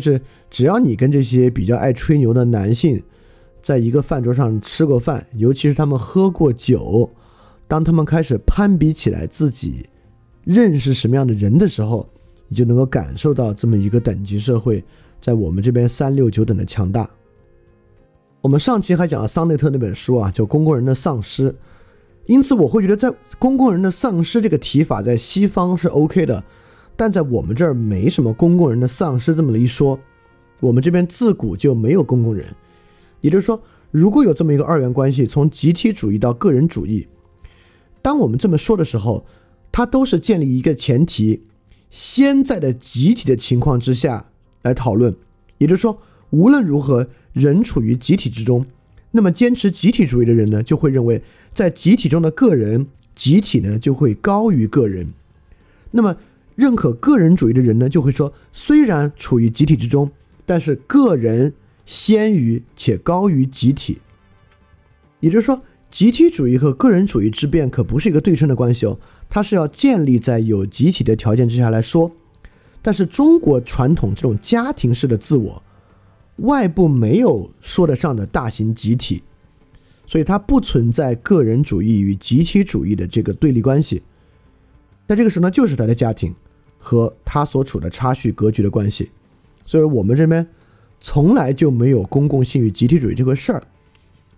[0.00, 3.02] 就是只要你跟这些比较爱吹牛的男性
[3.62, 7.10] 在一个饭桌上吃过饭，尤其是他们喝过酒。
[7.66, 9.86] 当他们开始攀比起来自己
[10.44, 12.08] 认识什么样的人的时候，
[12.48, 14.84] 你就能够感受到这么一个等级社会
[15.20, 17.08] 在我们这边三六九等的强大。
[18.42, 21.50] 我们上期还讲了桑内特那本书啊，叫《公共人的丧失》，
[22.26, 26.44] 因此我会觉得在公共人的丧失这个提法在西方是 OK 的，
[26.96, 29.98] 但在我们这儿没什么公共人的丧失这么一说。
[30.60, 32.46] 我们这边自古就没有公共人，
[33.20, 37.06] 也就是说，如果有这么一个二元关系，从集体主义到个人主义。
[38.00, 39.26] 当我们这么说的时候，
[39.70, 41.42] 它都是建立一个前提：
[41.90, 44.30] 先在的集体的情况之下
[44.62, 45.14] 来讨论。
[45.58, 48.64] 也就是说，无论如何，人处于集体之中，
[49.10, 55.12] 那么坚持集体主义的人呢，就会认为在集体中的个人，集体呢就会高于个人。
[55.90, 56.16] 那么
[56.54, 60.10] 认可个人主义的人呢，就会说，虽然处于集体之中，
[60.46, 61.52] 但是个人
[61.84, 63.98] 先于且高于集体。
[65.20, 72.10] 也就是说，集体主义和个人主义之变可不是一个对称的关系哦，它是要建立在有集体的条件之下来说。
[72.82, 75.62] 但是中国传统这种家庭式的自我，
[76.36, 79.22] 外部没有说得上的大型集体，
[80.06, 84.02] 所以它不存在个人主义与集体主义的这个对立关系。
[85.08, 86.34] 在这个时候呢，就是他的家庭
[86.84, 89.10] 和他所处的差序格局的关系。
[89.64, 90.46] 所以我们这边
[91.00, 93.62] 从来就没有公共性与集体主义这个事儿。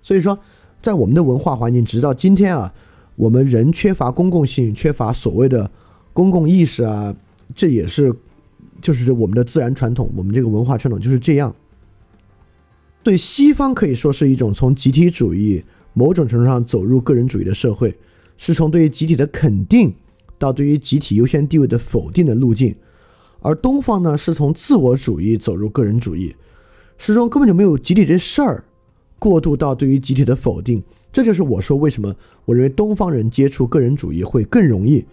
[0.00, 0.38] 所以说，
[0.80, 2.72] 在我们的文化环境，直到今天啊，
[3.16, 5.68] 我们人缺乏公共性，缺乏所谓的
[6.12, 7.14] 公共意识啊，
[7.54, 8.14] 这也是。
[8.82, 11.52] 就是我们的自然传统，我们这个文化传统就是这样。
[13.02, 17.98] 对西方可以说是一种从集体主义某种程度上走入个人主义的社会，
[18.36, 19.92] 是从对于集体的肯定
[20.38, 22.74] 到对于集体优先地位的否定的路径；
[23.40, 26.34] 而东方呢，是从自我主义走入个人主义，
[26.98, 28.64] 始终根本就没有集体这事儿，
[29.18, 30.82] 过渡到对于集体的否定。
[31.12, 35.04] 这就是我说为什么我认为东方人接触个人主义会更容易。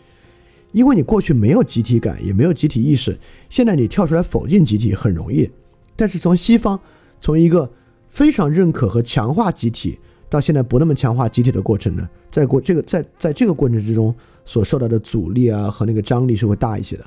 [0.74, 3.16] 因为你过去没有集体感，也没有集体意识，
[3.48, 5.50] 现在你跳出来否定集体很容易。
[5.96, 6.80] 但是从西方，
[7.20, 7.72] 从一个
[8.10, 14.14] 非常认可和强化集体，到现在不那么强化集体的过程呢，在过这个在在这个过程之中
[14.46, 17.06] 所受到的阻力啊和那个张力是会大一些的。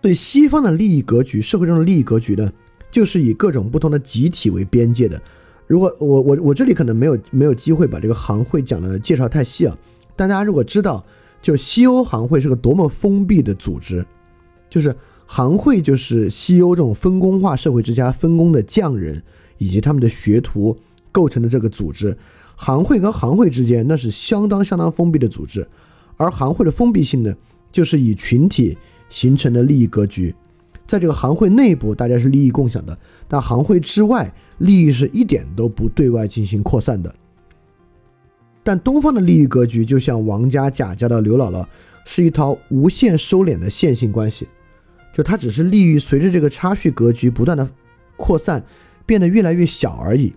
[0.00, 2.52] 对西方的利益格局，社会中的利益格局呢，
[2.90, 5.20] 就是以各种不同的集体为边界的。
[5.66, 9.76] 如果我我我这里可能没有没有机会把这个行会讲的介绍太细啊，
[10.14, 11.04] 但大家如果知道。
[11.42, 14.06] 就西欧行会是个多么封闭的组织，
[14.70, 14.94] 就是
[15.26, 19.20] 行会就是西欧这种分工化社会之家分工的匠人
[19.58, 20.78] 以及他们的学徒
[21.10, 22.16] 构成的这个组织。
[22.62, 25.66] 行会跟行会之间那是相当相当封闭的组织，
[26.16, 27.34] 而行会的封闭性呢，
[27.72, 30.32] 就是以群体形成的利益格局。
[30.86, 32.96] 在这个行会内部，大家是利益共享的，
[33.26, 37.12] 但行会之外，利益是一点都不对外进行扩散的。
[38.62, 41.66] 但东方的利益格局就像王家、贾家的刘姥姥，
[42.04, 44.46] 是一套无限收敛的线性关系，
[45.12, 47.68] 就它只是利益随着这个差序格局不断的
[48.16, 48.64] 扩散，
[49.04, 50.32] 变得越来越小而已。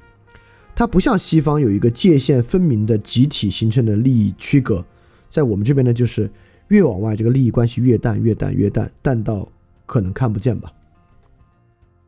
[0.76, 4.86] 它不像西方有一个界限分明的集体形成的利益区隔，
[5.30, 6.30] 在我们这边呢，就是
[6.68, 9.50] 越往外这个利益关系越淡、越淡、越淡，淡到
[9.86, 10.70] 可能看不见吧。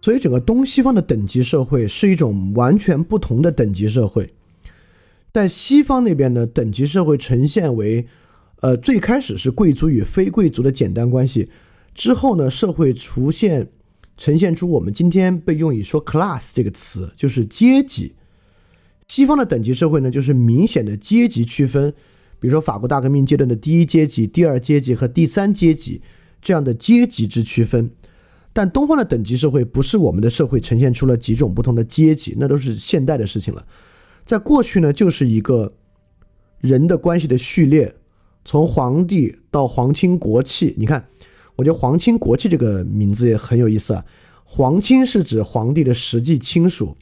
[0.01, 4.33] 所以整个东西方的等级社会是一种完全不同的等级社会。
[5.31, 8.05] 在西方那边呢，等级社会呈现为，
[8.59, 11.49] 呃，最开始是贵族与非贵族的简单关系，
[11.93, 13.69] 之后呢，社会出现
[14.17, 18.13] 呈现出我们今天被用以说 class 这个词，就是阶级。
[19.07, 21.93] 西方的等级社会呢，就是明显的阶级区分，
[22.39, 26.01] 比如说法国大革命阶段的第一阶级、第二阶级和第三阶级
[26.41, 27.89] 这样的阶级之区分。
[28.53, 33.65] 但东方的等级社会不是我们的社会呈现出了几种不同的阶级，那都是现代的事情了。
[34.25, 35.73] 在过去呢，就是一个
[36.59, 37.95] 人的关系的序列，
[38.43, 40.75] 从皇帝到皇亲国戚。
[40.77, 41.07] 你看，
[41.55, 44.03] 我觉得“皇亲国戚”这个名字也很有意思啊。
[44.43, 46.97] 皇亲是指皇帝的实际亲属，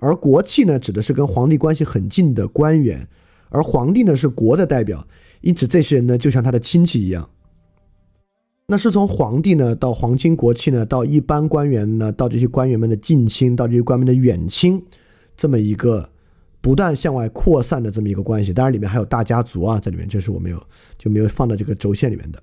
[0.00, 3.06] 而国戚呢，指的是跟皇帝关系很近的官员，
[3.50, 5.06] 而皇帝呢是国的代表，
[5.42, 7.30] 因此这些人呢就像他的亲戚一样。
[8.66, 14.84] 那是从皇帝呢到皇亲国戚呢，到一般官员呢，到这些官员们的近亲，到这些官员的远亲，
[15.36, 16.10] 这么一个。
[16.62, 20.62] 不断向外扩散的这么一个关系，当然里面还有大家族啊，在里面这是我没有
[20.98, 22.42] 就没有放到这个轴线里面的。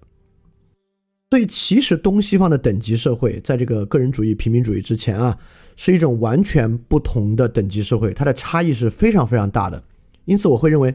[1.29, 5.37] 所以其实东西方的等级社会，在这个个人主义、平民主义之前啊，
[5.77, 9.81] 是一种完全不同的等级社会，它的差异是非常非常大的。
[10.25, 10.93] 因此，我会认为，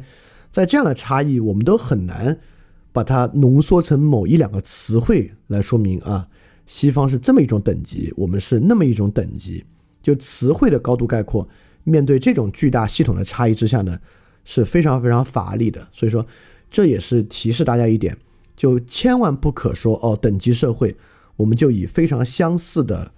[0.51, 2.39] 在这样的差异，我们都很难
[2.93, 6.29] 把它浓缩成某一两个词汇来说明啊。
[6.67, 9.65] 西方是这么一种等级，我们是那么一种等级，
[10.03, 11.49] 就词汇的高度概括。
[11.85, 13.99] 面对这种巨大系统的差异之下呢，
[14.45, 15.89] 是非常非常乏力的。
[15.93, 16.25] 所以说，
[16.71, 18.17] 这也是提示大家一点，
[18.57, 20.97] 就千万不可说哦，等级社会，
[21.37, 23.13] 我们就以非常相似的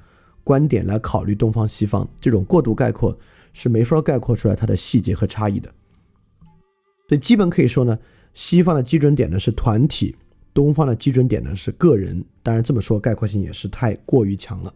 [0.44, 3.18] 观点来考虑东方西方，这种过度概括
[3.52, 5.68] 是没法概括出来它的细节和差异的。
[7.09, 7.98] 所以基本可以说呢，
[8.35, 10.14] 西方的基准点呢是团体，
[10.52, 12.24] 东方的基准点呢是个人。
[12.42, 14.72] 当然这么说概括性也是太过于强了。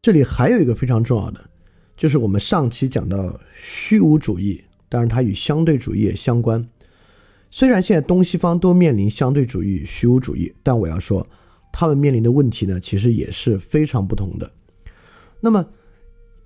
[0.00, 1.50] 这里还有一个非常重要的。
[1.96, 6.62] 就是我们上期讲到虚无主义，当然它与相对主义也相关。
[7.50, 11.26] 虽然现在东西方都面临相对主义、虚无主义，但我要说，
[11.78, 14.50] 他们面临的问题呢，其实也是非常不同的。
[15.40, 15.66] 那么，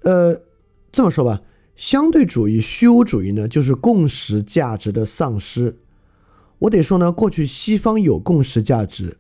[0.03, 0.43] 呃，
[0.91, 1.41] 这么说吧，
[1.77, 5.79] 相对主义、虚无主义呢，就是共识价值的丧失。
[6.59, 9.19] 我得说呢，过去西方有共识价值，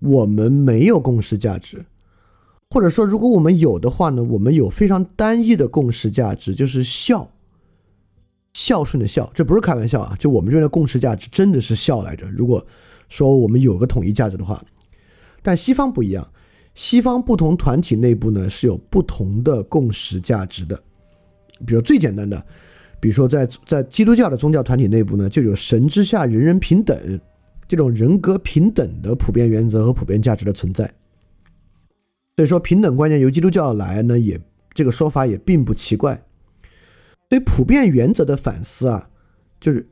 [0.00, 1.86] 我们没有共识价值，
[2.72, 7.30] 或者说，如果我们有的话呢，我们有非常单一的共识价值，就是孝，
[8.54, 12.28] 孝顺的孝，这不是开玩笑啊，就我们这边的共识价值真的是孝来着。
[12.32, 12.66] 如果
[13.08, 14.60] 说我们有个统一价值的话，
[15.44, 16.26] 但西方不一样，
[16.74, 20.82] 西方不同团体内部呢是有不同的共识价值的，
[21.64, 22.44] 比如最简单的。
[22.98, 27.20] 比如说，在在基督教的宗教团体内部呢，就有神之下人人平等
[27.68, 30.90] 这种人格平等的普遍原则和普遍价值的存在。
[32.36, 34.40] 所以说，平等观念由基督教来呢，也
[34.72, 36.24] 这个说法也并不奇怪。
[37.28, 39.10] 对普遍原则的反思啊，
[39.60, 39.86] 就是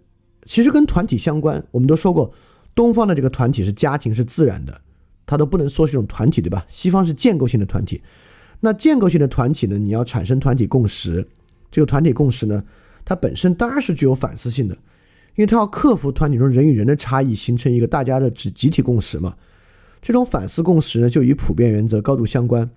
[0.46, 1.62] 其实跟团体相关。
[1.70, 2.32] 我们都说过，
[2.74, 4.80] 东方的这个团体是家庭是自然的，
[5.32, 6.62] 它都不能说是一种团体，对吧？
[6.68, 8.02] 西方是建构性的团体。
[8.60, 11.26] 那建构性的团体呢，你要产生团体共识，
[11.70, 12.62] 这个团体共识呢？
[13.02, 14.74] 它本身当然是具有反思性的，
[15.36, 19.34] 因为它要克服团体中人与人的差异，形成一个大家的集集体共识嘛。
[20.02, 22.68] 这种反思共识呢，就与普遍原则高度相关。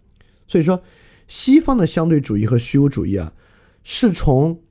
[0.47, 0.81] 所以说，
[1.27, 3.33] 西方的相对主义和虚无主义啊，
[3.83, 4.61] 是从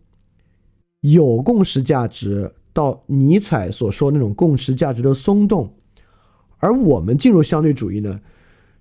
[1.02, 5.76] 有共识价值到尼采所说那种共识价值的松动，
[6.64, 8.18] 而我们进入相对主义呢，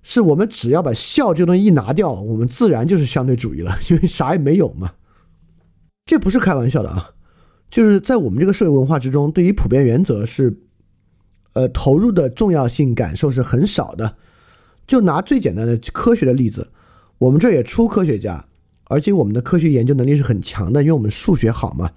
[0.02, 4.94] 是我们只要把孝这东西一拿掉，我们自然就是相对主义了， 因为啥也没有嘛。
[6.06, 7.10] 这不是开玩笑的啊，
[7.70, 10.62] 就是在我们这个社会文化之中，对于普遍原则是，
[11.54, 14.16] 呃，投入的重要性感受是很少的。
[14.88, 16.70] 就拿最简单的科学的例子，
[17.18, 18.46] 我们这也出科学家，
[18.86, 21.90] 而且我们的科学研究能力是很强的，因为我们数学好嘛。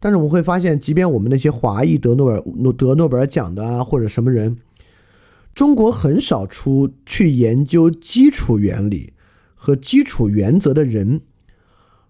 [0.00, 4.58] 但是我们会发现，即便我们那些华裔得诺尔诺得诺贝尔奖的啊，或者什么人，
[5.54, 9.12] 中国很少出去研究基础原理
[9.54, 11.20] 和基础原则的人。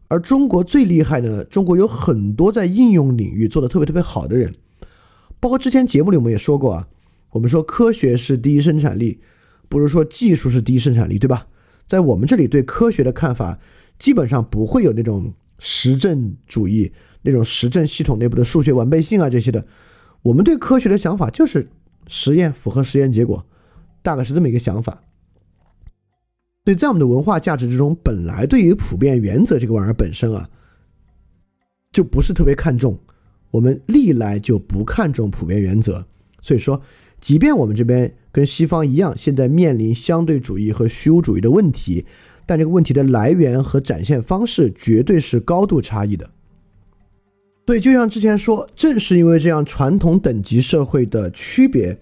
[0.09, 4.55] 而中国最厉害的，中国有很多在应用领域做的特别特别好的人，
[5.41, 6.89] 包括之前节目里我们也说过啊，
[7.31, 9.21] 我们说科学是第一生产力，
[9.69, 11.47] 不是说技术是第一生产力，对吧？
[11.87, 13.59] 在我们这里对科学的看法，
[13.99, 19.67] 基本上不会有那种实证主义、那种实证系统内部的数学完备性啊这些的。
[20.23, 21.69] 我们对科学的想法就是
[22.07, 23.45] 实验符合实验结果，
[24.03, 25.03] 大概是这么一个想法。
[26.65, 30.49] 所以在我们的文化价值之中，本来对于普遍原则这个玩意儿本身啊，
[31.93, 32.99] 就不是特别看重。
[33.51, 36.07] 我们历来就不看重普遍原则。
[36.41, 36.81] 所以说，
[37.21, 42.05] 即便我们这边跟西方一样，现在面临相对主义和虚无主义的问题，
[42.47, 46.31] 但这个问题的来源和展现方式绝对是高度差异的。
[47.67, 51.97] 所以，就像之前说，正是因为这样传统等级社会的区别。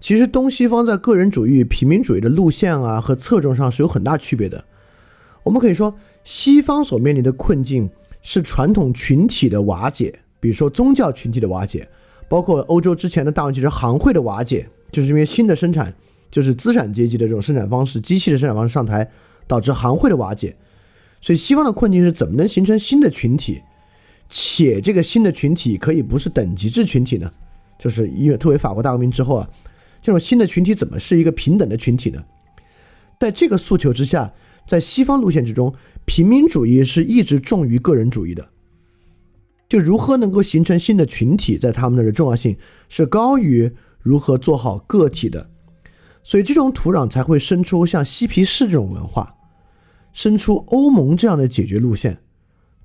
[0.00, 4.64] 其实东西方在个人主义、平民主义的路线啊和侧重上是有很大区别的。
[5.42, 7.88] 我们可以说，西方所面临的困境
[8.22, 11.86] 是传统群体的瓦解，比如说宗教群体的瓦解，
[12.28, 15.94] 包括欧洲之前的大问题是行会的瓦解，就是因为新的生产，
[16.30, 19.10] 就是资产阶级的这种生产方式、机器的生产方式上台，
[19.46, 20.56] 导致行会的瓦解。
[21.20, 23.60] 所以西方的困境是怎么能形成新的群体，
[24.28, 27.30] 且这个新的群体可以不是等级制群体呢？
[27.78, 29.48] 就是因为特别法国大革命之后啊。
[30.02, 32.24] 这种新的群体怎么是一个平等的群体呢？
[33.18, 34.32] 在这个诉求之下，
[34.64, 38.48] 在西方路线之中，平民主义是一直重于个人主义的。
[39.68, 42.56] 就如何能够形成新的群体，在他们那的重要性
[42.88, 45.50] 是高于如何做好个体的。
[46.22, 49.34] 所以这种土壤才会生出像嬉皮士这种文化，
[50.12, 52.18] 生出欧盟这样的解决路线。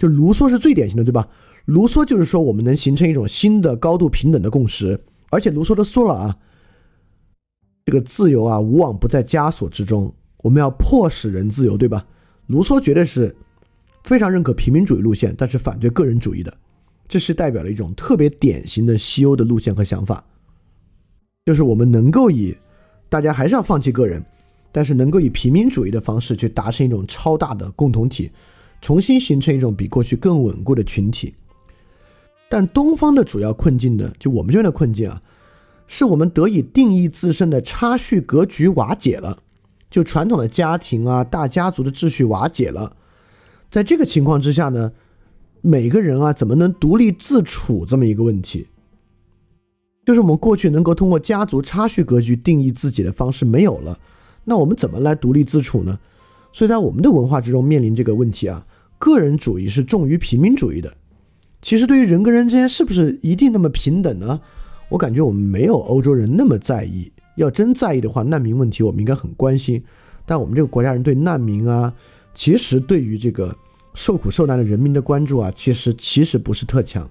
[0.01, 1.27] 就卢梭是最典型的，对吧？
[1.65, 4.99] 卢梭就是说，我们能形成一种新的高度平等的共识，
[5.29, 6.35] 而且卢梭都说了啊。
[7.85, 10.11] 这个自由啊，无往不在枷锁之中。
[10.37, 12.03] 我们要迫使人自由，对吧？
[12.47, 13.35] 卢梭绝对是
[14.03, 16.51] 非常认可平民主义路线，但是反对个人主义的。
[17.07, 20.25] 这是代表了一种特别典型的西欧的路线和想法，
[21.45, 22.57] 就是我们能够以
[23.07, 24.25] 大家还是要放弃个人，
[24.71, 28.31] 但是能够以平民主义的方式去达成一种超大的共同体，
[28.81, 31.33] 重新形成一种比过去更稳固的群体。
[32.49, 35.21] 但东方的主要困境呢，就我们这边的困境啊。
[35.93, 39.39] 是我们得以定义自身的差序格局瓦解了，
[39.89, 42.95] 就传统的家庭啊、大家族的秩序瓦解了。
[43.69, 44.93] 在这个情况之下呢，
[45.59, 48.67] 每个人啊怎么能独立自处这么一个问题，
[50.05, 53.99] 就是我们过去能够通过家族差序格局定义自己的方式没有了。
[54.45, 55.99] 那我们怎么来独立自处呢？
[56.53, 58.65] 所以在我们的文化之中面临这个问题啊，
[59.01, 60.95] 个人主义是重于平民主义的。
[61.59, 64.39] 其实对于人跟人之间是不是一定那么平等呢？
[64.89, 67.11] 我感觉我们没有欧洲人那么在意。
[67.35, 69.83] 要真在意的话，难民问题我们应该很关心。
[70.23, 71.91] 但我们这个国家人对难民啊、
[72.35, 73.55] 其实对于这个
[73.95, 77.09] 受苦受难的人民的关注啊，其实其实不是特强。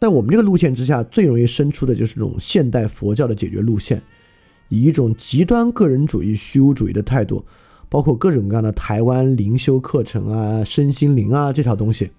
[0.00, 4.00] 在我们这个路线之下，最容易生出的就是这种现代佛教的解决路线，
[4.68, 7.44] 以一种极端个人主义、虚无主义的态度，
[7.90, 12.10] 包括各种各样的台湾灵修课程啊、身心灵啊这套东西，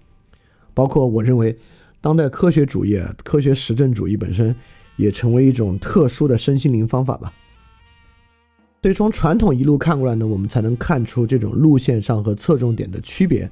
[0.72, 1.58] 包括我认为
[2.00, 4.54] 当代科学主义、科学实证主义本身
[4.96, 7.32] 也成为一种特殊的身心灵方法吧。
[8.82, 13.50] 所以从传统一路看过来呢，我们才能看出这种路线上和侧重点的区别，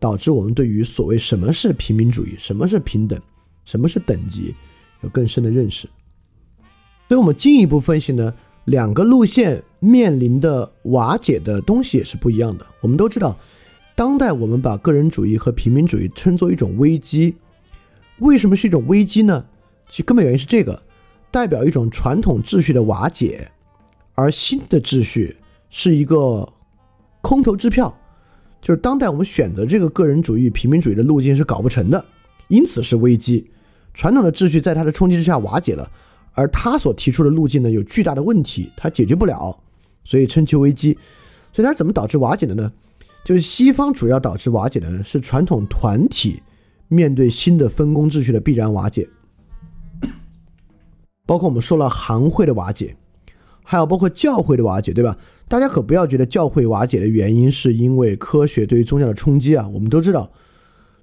[0.00, 3.20] 导致我们对于所谓什么是平民主义、什么是平等。
[3.64, 4.54] 什么是等级？
[5.02, 5.86] 有更深的认识。
[7.06, 8.32] 所以我们进一步分析呢，
[8.68, 12.66] 两个路线面临的瓦解的东西也是不一样的。
[12.82, 13.36] 我们都知道，
[13.96, 17.34] 当代我们把个人主义和平民主义称作一种危机。
[18.18, 19.46] 为什么是一种危机呢？
[19.88, 20.82] 其根本原因是这个，
[21.30, 23.50] 代表一种传统秩序的瓦解，
[24.14, 25.38] 而新的秩序
[25.70, 26.46] 是一个
[27.22, 27.96] 空头支票，
[28.60, 32.04] 就是当代我们选择这个个人主义、平民主义的路径是搞不成的，
[32.48, 33.50] 因此是危机。
[33.94, 35.90] 传统的秩序在它的冲击之下瓦解了，
[36.38, 39.58] 而他所提出的路径呢有巨大的问题，他解决不了，
[40.04, 40.96] 所以称其危机。
[41.52, 42.70] 所以它怎么导致瓦解的呢？
[43.24, 46.40] 就是西方主要导致瓦解的呢是传统团体
[46.86, 49.08] 面对新的分工秩序的必然瓦解，
[51.26, 52.96] 包括我们说了行会的瓦解，
[53.64, 55.18] 还有包括教会的瓦解，对吧？
[55.48, 60.30] 大家可不要觉得教会瓦解的原因是因为科学对于宗教的冲击啊，我们都知道。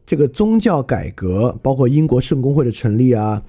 [0.06, 3.42] 这个宗教改革，包括英国圣公会的成立啊，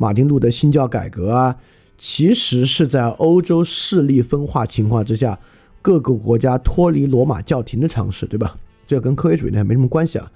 [0.00, 1.54] 马丁路德新教改革啊，
[1.98, 5.38] 其实是在欧洲势力分化情况之下，
[5.82, 8.56] 各个国家脱离罗马教廷的尝试，对吧？
[8.86, 10.32] 这跟科学主义呢没什么关系啊。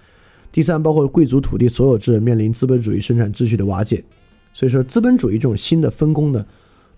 [0.53, 4.05] 第三，包括贵族土地所有制面临资本主义生产秩序的瓦解，
[4.53, 6.45] 所以说资本主义这种新的分工呢，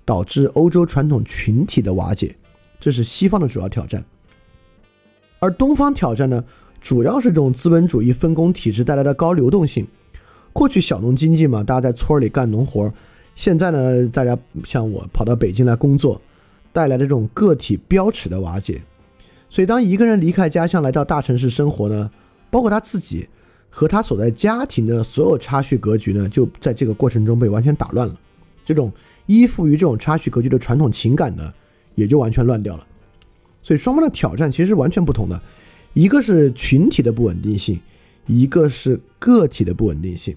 [0.04, 2.34] 导致欧洲传统群体的瓦解，
[2.80, 4.04] 这是西方的主要挑战。
[5.38, 6.42] 而东方挑战呢？
[6.80, 9.86] 主要是这种资本主义分工体制带来的高流动性。
[10.56, 12.90] 过去小农经济嘛，大家在村里干农活
[13.34, 14.34] 现在呢，大家
[14.64, 16.18] 像我跑到北京来工作，
[16.72, 18.80] 带来的这种个体标尺的瓦解。
[19.50, 22.10] 所以，当一个人离开家乡来到大城市生活呢，
[22.50, 23.28] 包括他自己
[23.68, 28.18] 和他所在家庭的所有差序格局呢，就在这个过程中被完全打乱了。
[28.64, 28.90] 这种
[29.26, 31.52] 依附于这种差序格局的传统情感呢，
[31.96, 32.86] 也就完全乱掉了。
[33.62, 35.38] 所以，双方的挑战其实是完全不同的。
[35.92, 37.78] 一个是群体的不稳定性，
[38.26, 40.34] 一个是个体的不稳定性。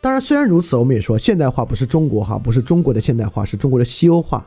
[0.00, 4.46] 当然，虽然如此，我们也说现代化不是中国化，不是中国的现代化，是中国的西欧化。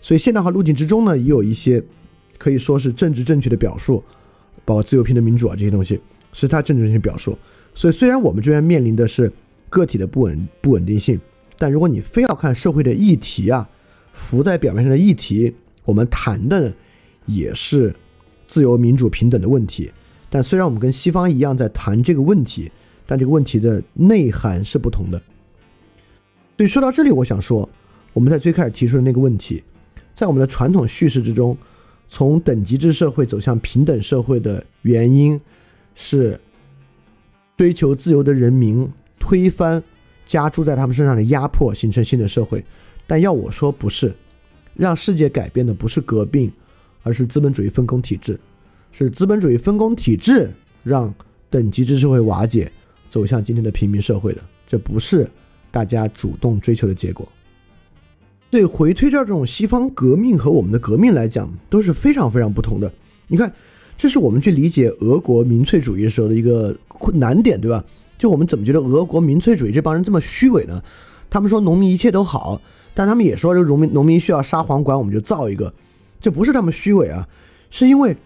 [0.00, 1.82] 所以，现代化路径之中呢，也有一些
[2.36, 4.02] 可以说是政治正确的表述，
[4.64, 6.00] 包括自由、平等、民主啊这些东西，
[6.32, 7.38] 是它政治正确表述。
[7.74, 9.32] 所以，虽然我们这边面临的是
[9.68, 11.18] 个体的不稳不稳定性，
[11.56, 13.68] 但如果你非要看社会的议题啊，
[14.12, 15.54] 浮在表面上的议题，
[15.84, 16.74] 我们谈的
[17.26, 17.94] 也是。
[18.46, 19.92] 自由、民主、平等的问题，
[20.30, 22.70] 但虽然我们跟西方一样在谈这个问题，
[23.04, 25.20] 但这个问题的内涵是不同的。
[26.56, 27.68] 所以说到这里，我想说，
[28.12, 29.62] 我们在最开始提出的那个问题，
[30.14, 31.58] 在我们的传统叙事之中，
[32.08, 35.40] 从等级制社会走向平等社会的原因
[35.94, 36.40] 是
[37.56, 39.82] 追求自由的人民推翻
[40.24, 42.64] 加诸在他们身上的压迫，形成新的社会。
[43.06, 44.14] 但要我说，不是，
[44.74, 46.50] 让世界改变的不是革命。
[47.02, 48.38] 而是资本主义分工体制，
[48.92, 50.50] 是资本主义分工体制
[50.82, 51.12] 让
[51.48, 52.70] 等级制社会瓦解，
[53.08, 55.28] 走向今天的平民社会的，这不是
[55.70, 57.28] 大家主动追求的结果。
[58.50, 62.92] 对，回推到这种西方革命和我们的革命来讲，都是非常非常不同的。
[63.28, 63.52] 你看，
[63.96, 67.84] 这是我们去理解俄国民粹主义的时候的一个困难点，对吧？
[68.18, 70.82] 就我们怎么觉得俄国民粹主义这帮人这么虚伪呢？
[71.30, 72.60] 他们说农民一切都好，
[72.92, 75.72] 但他们也说这个农民农民需要沙皇管，我们就造一个。
[76.20, 77.26] 这不是他们虚伪啊，
[77.70, 78.16] 是因为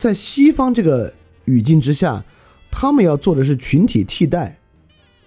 [0.00, 1.12] 在西方这个
[1.44, 2.24] 语境之下，
[2.70, 4.58] 他们要做的是群体替代。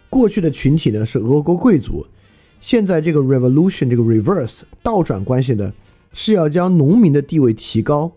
[0.10, 2.08] 过去的群体呢是俄国贵族，
[2.60, 5.72] 现在这个 revolution 这个 reverse 倒转关系呢，
[6.12, 8.14] 是要将农民的地位提高，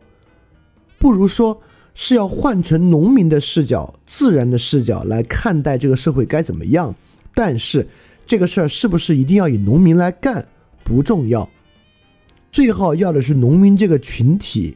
[0.99, 1.61] 不如说
[1.93, 6.95] 是要换成农民的视角、自然的视角来看待这个社会该怎么样。
[7.35, 7.87] 但是
[8.25, 10.49] 这个事儿是不是一定要以农民来干
[10.83, 11.51] 不重要。
[12.51, 14.75] 最好要的是农民这个群体，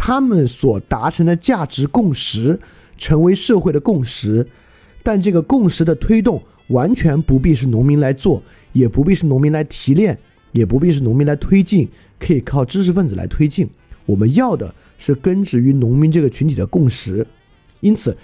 [0.00, 2.58] 他们所达成的价值共识
[2.96, 4.46] 成为社会的共识，
[5.02, 8.40] 但这个共识的推动完全不必是农民来做，
[8.72, 10.16] 也不必是农民来提炼，
[10.52, 13.68] 也不必是农民来推进，可以靠知识分子来推进。
[14.06, 17.26] 我们要的是根植于农民这个群体的共识，
[17.80, 18.16] 因此，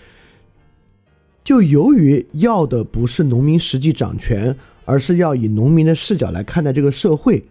[1.43, 7.45] 就由于要的不是农民实际掌权，而是要以农民的视角来看待这个社会。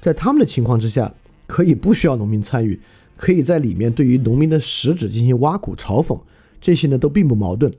[0.00, 1.14] 在他们的情况之下，
[1.46, 2.78] 可以不需要农民参与，
[3.22, 6.20] 可以在里面对于农民的实质进行挖苦嘲讽，
[6.60, 7.72] 这些呢都并不矛盾。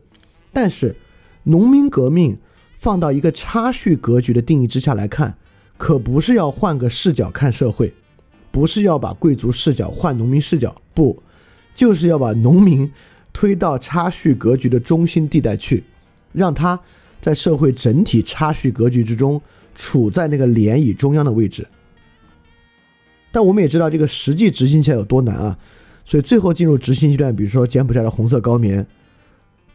[0.53, 0.95] 但是，
[1.43, 2.37] 农民革命
[2.79, 5.35] 放到一个差序格局的定义之下来看，
[5.77, 7.93] 可不是要换个视角看社会，
[8.51, 11.21] 不是要把贵族视角换农民视角，不，
[11.75, 12.89] 就是要把农民
[13.33, 15.83] 推到差序格局的中心地带去，
[16.31, 16.79] 让他
[17.19, 19.41] 在社会整体差序格局之中
[19.75, 21.67] 处在那个涟漪中央的位置。
[23.33, 25.57] 但我们也知道这个实际执行起来有多难啊，
[26.05, 28.85] 所以最后进入执行阶段，比如说柬埔寨的红色高棉。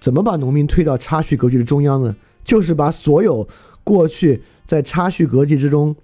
[0.00, 2.14] 怎么把农民推到差序格局的中央呢？
[2.44, 3.46] 就是把所有
[3.82, 5.94] 过去在差序格局之中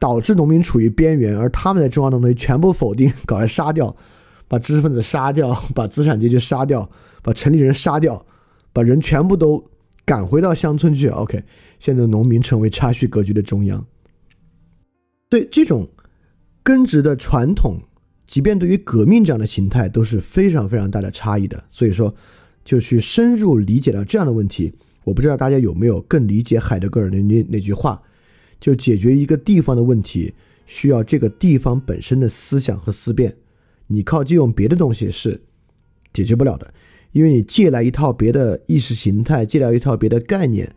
[0.00, 3.94] 导致农民处于边缘，而他们在中央的东西全部否定，搞来杀掉，
[4.48, 6.90] 把知识分子杀掉，把资产阶级杀掉，
[7.22, 8.26] 把城里人杀掉，
[8.72, 9.64] 把人全部都
[10.04, 11.06] 赶回到乡村去。
[11.06, 11.40] OK，
[11.78, 13.86] 现在农民成为差序格局的中央。
[15.30, 15.88] 对这种
[16.66, 17.80] 根植的传统，
[18.26, 21.62] 即便对于革命这样的形态都是非常非常大的差异的。
[21.70, 22.12] 所以说。
[22.66, 28.02] 就去深入理解到这样的问题，我不知道大家有没有更理解海德格尔的那那句话，
[28.58, 30.34] 就解决一个地方的问题，
[30.66, 33.36] 需要这个地方本身的思想和思辨，
[33.86, 35.40] 你靠借用别的东西是
[36.12, 36.74] 解决不了的，
[37.12, 40.74] 因为你借来一套别的意识形态，借来一套别的概念，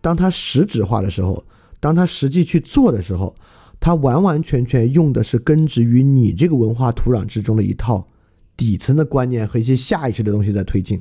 [0.00, 1.44] 当它实质化的时候，
[1.80, 3.36] 当它实际去做的时候，
[3.78, 8.08] 它完完全全用的是根植于你这个文化土壤之中的一套
[8.56, 11.00] 底层的观念和一些下意识的东西在推进。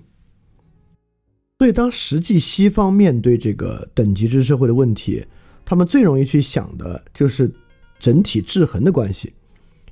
[1.57, 5.25] 所以，当实际西方面对这个等级制社会的问题，
[5.63, 7.49] 他们最容易去想的就是
[7.97, 9.33] 整体制衡的关系。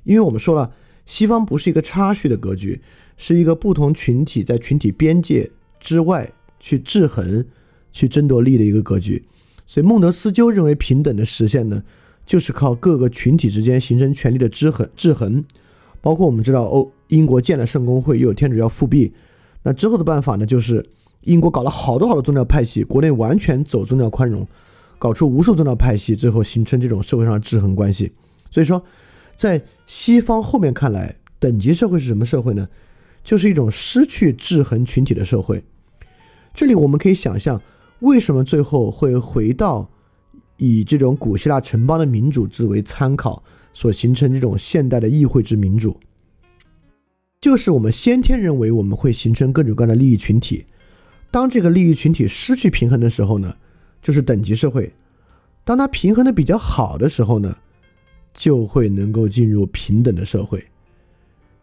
[0.02, 0.70] 因为我们说了，
[1.06, 2.82] 西方不是一个差序的格局，
[3.16, 6.30] 是一个不同群体在群体边界之外
[6.60, 7.44] 去制衡、
[7.90, 9.26] 去争夺利的一个格局。
[9.66, 11.82] 所以，孟德斯鸠认为平等的实现呢，
[12.24, 14.88] 就是靠各个群体之间形成权力的制衡。
[14.96, 15.44] 制衡，
[16.00, 19.12] 包括我们知道，欧英国建了圣公会，又有天主教复辟，
[19.62, 20.84] 那之后的办法呢，就是。
[21.26, 24.46] 英国搞了好多好多宗教派系，国内完全走宗教宽容，
[24.98, 28.12] 搞出无数宗教派系，最后形成这种社会上的制衡关系。
[28.50, 28.84] 所以说，
[29.34, 32.68] 在西方后面看来，等级社会是什么社会呢？
[33.22, 35.64] 就是一种失去制衡群体的社会。
[36.52, 37.58] 这里我们可以想象，
[38.00, 39.88] 为什么最后会回到
[40.56, 43.42] 以这种古希腊城邦的民主制为参考，
[43.72, 45.98] 所形成这种现代的议会制民主，
[47.40, 50.64] 就是我们先天认为我们会形成各种各样的利益群体。
[51.30, 53.56] 当这个利益群体失去平衡的时候呢，
[54.00, 54.84] 就是等级社会；
[55.64, 57.56] 当它平衡的比较好的时候呢，
[58.32, 60.64] 就会能够进入平等的社会。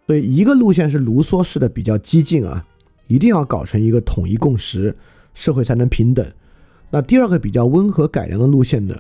[0.05, 2.67] 所以一个路线是卢梭式的比较激进啊，
[3.07, 4.93] 一定要搞成一个统一共识，
[5.33, 6.29] 社会才能平等。
[6.91, 8.95] 那第二个比较温和改良的路线呢，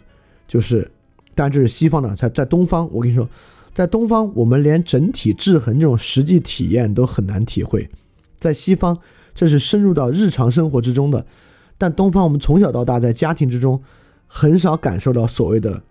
[0.47, 0.89] 就是，
[1.35, 3.29] 当然这是西方的，在在东方，我跟你说，
[3.75, 7.89] 在东方我们连整体制衡这种实际体验都很难体会，
[8.37, 8.97] 在西方。
[9.33, 11.25] 这是深入到日常生活之中的，
[11.77, 13.81] 但东方我们从小到大在家庭之中，
[14.27, 15.81] 很少感受到所谓的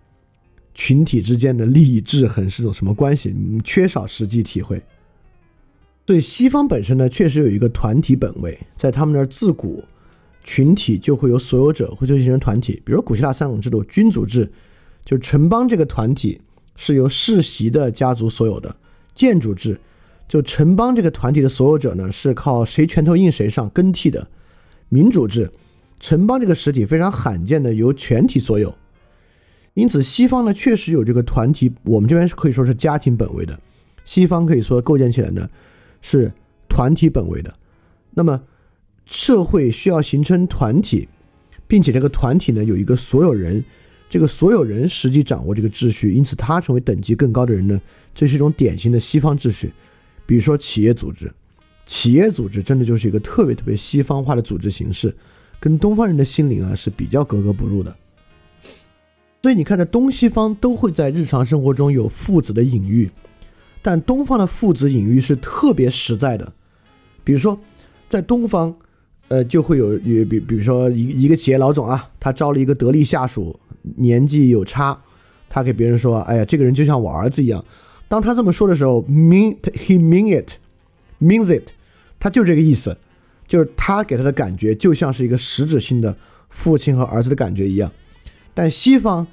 [0.75, 4.79] 群体之间的利益制衡是种什么关系，缺少实际体会。
[6.05, 9.83] 对西方本身呢，确实有一个团体本位，在他们那儿自古
[10.43, 12.81] 群体就会有所有者，会就形成团体。
[12.85, 14.51] 比如古希腊三种制度，君主制，
[15.05, 16.41] 就是城邦这个团体
[16.75, 18.69] 是由世袭的家族所有的；
[19.13, 19.79] 建筑制。
[20.27, 24.27] 就城邦这个团体的所有者呢，是靠谁拳头硬谁上更替的
[24.87, 25.51] 民主制。
[25.99, 28.73] 城邦这个实体非常罕见的由全体所有，
[29.73, 33.59] 因此西方呢确实有这个团体，我们这边是可以说是家庭本位的。
[34.05, 35.47] 西方可以说构建起来呢
[36.01, 36.31] 是
[36.67, 37.53] 团体本位的。
[38.11, 38.41] 那么
[39.11, 41.05] 社会需要形成团体，
[41.67, 43.61] 并且这个团体呢有一个所有人，
[44.09, 47.79] 这个所有人实际掌握这个秩序，因此他成为等级更高的人呢，
[48.15, 49.73] 这是一种典型的西方秩序。
[50.25, 51.29] 比如说企业组织，
[51.85, 55.13] 企业组织真的就是一个特别特别西方化的组织形式，
[55.59, 57.93] 跟东方人的心灵啊是比较格格不入的。
[59.41, 63.11] 所以你看，在东西方都会在日常生活中有父子的隐喻，
[63.81, 66.53] 但东方的父子隐喻是特别实在的。
[67.25, 67.59] 比如说，
[68.07, 68.73] 在东方，
[69.31, 73.57] 呃，就会有有比比如说一一个企业老总啊，他招了一个得力下属，
[73.95, 74.99] 年纪有差，
[75.49, 77.63] 他给别人说：“哎呀，这个人就像我儿子一样。”
[78.09, 80.55] 当他这么说的时候，mean he mean it
[81.21, 81.69] means it，
[82.19, 82.97] 他就这个意思，
[83.47, 86.13] 就是他给他的感觉就像是一个实质性的
[86.49, 87.89] 父亲和儿子的感觉一样。
[88.53, 89.25] 但西方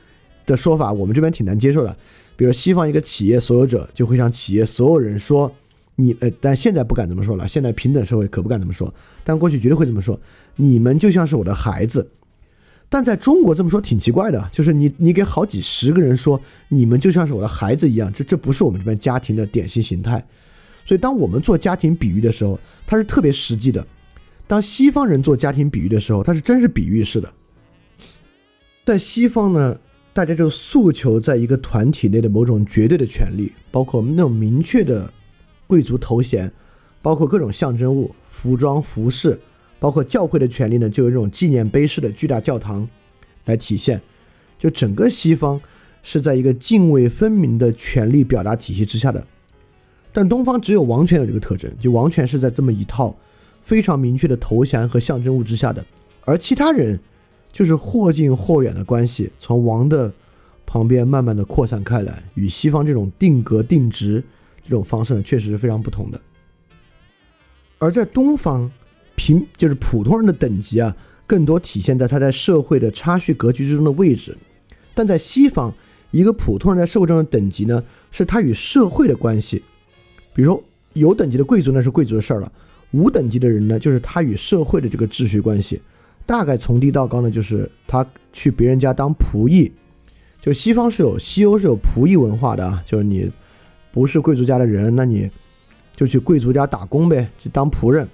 [0.47, 1.97] 的说法，我们这边挺难接受的。
[2.37, 5.53] 比如西方一个企业所有者就会向企业所有人说
[6.01, 8.95] ：“你呃，但现在不敢这么说了，现在平等社会可不敢这么说，
[9.25, 10.19] 但过去绝对会这么说。
[10.55, 12.09] 你们就像是我的孩子。”
[12.89, 20.25] 但在中国这么说挺奇怪的，就是你你给好几十个人说你们就像是我的孩子一样，这这不是我们这边家庭的典型形态。
[20.87, 23.83] 所以当我们做家庭比喻的时候，它是特别实际的；
[24.47, 27.31] 当西方人做家庭比喻的时候，它是真是比喻式的。
[28.87, 29.79] 在西方呢，
[30.15, 35.13] 大家就诉求在一个团体内的某种绝对的权利，包括那种明确的
[35.69, 36.51] 贵族头衔，
[37.01, 39.39] 包括各种象征物、服装、服饰，
[39.79, 42.89] 包括教会的权利呢，就有这种纪念碑式的巨大教堂
[43.45, 44.03] 来体现。
[44.59, 45.61] 就整个西方
[46.03, 49.25] 是在一个泾渭分明的权力表达体系之下的，
[50.13, 53.17] 但东方只有王权有这个特征，就王权是在这么一套
[53.63, 55.87] 非常明确的头衔和象征物之下的，
[56.25, 56.99] 而其他人。
[57.51, 60.13] 就是或近或远的关系，从王的
[60.67, 64.23] 旁边慢慢的扩散开来，与西方这种定格定值
[64.69, 66.21] 这种方式呢，确实是非常不同的。
[67.79, 68.71] 而在东方，
[69.17, 70.95] 平就是普通人的等级啊，
[71.27, 74.33] 更多体现在他在社会的差序格局之中的位置；
[74.95, 75.73] 但在西方，
[76.11, 79.63] 一个普通人在社会中的等级呢，是他与社会的关系。
[80.35, 80.63] 比如，
[80.93, 82.53] 有等级的贵族那是贵族的事儿了，
[82.91, 85.81] 无等级的人呢，就是他与社会的这个秩序关系。
[86.27, 89.73] 大概从低到高呢，就是他去别人家当仆役，
[90.43, 93.31] 就西方是有西欧是有仆役文化的啊，就是你
[94.01, 95.31] 不是贵族家的人，那你
[95.95, 98.09] 就去贵族家打工呗，去当仆人。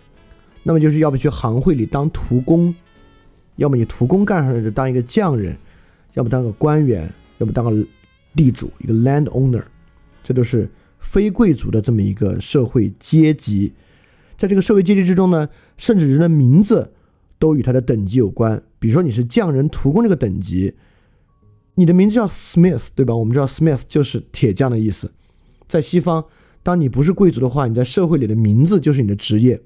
[0.62, 2.74] 那么就是要不去行会里当徒工，
[3.56, 5.56] 要么你徒工干上了就当一个匠人，
[6.14, 7.86] 要么当个官员，要么当个
[8.34, 9.62] 地主，一个 land owner，
[10.22, 10.68] 这都是
[11.00, 13.72] 非贵族的这么一个社会阶级。
[14.38, 16.92] 在这个社会阶级之中呢，甚至人的名字。
[17.36, 20.72] 都与他的等级有关，比如说你是匠人、徒工这个等级，
[21.74, 23.14] 你的名字叫 Smith，对吧？
[23.14, 25.12] 我们知道 Smith 就是铁匠的意思。
[25.68, 26.24] 在西方，
[26.62, 29.60] 当你不是贵族的话，你在社会里的名字就是你的职业。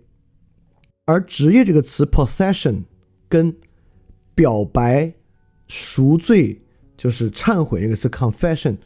[1.04, 2.82] 而职业这个词 possession
[3.28, 3.54] 跟
[4.34, 5.14] 表白、
[5.66, 6.60] 赎罪，
[6.96, 8.76] 就是忏悔那个词 confession，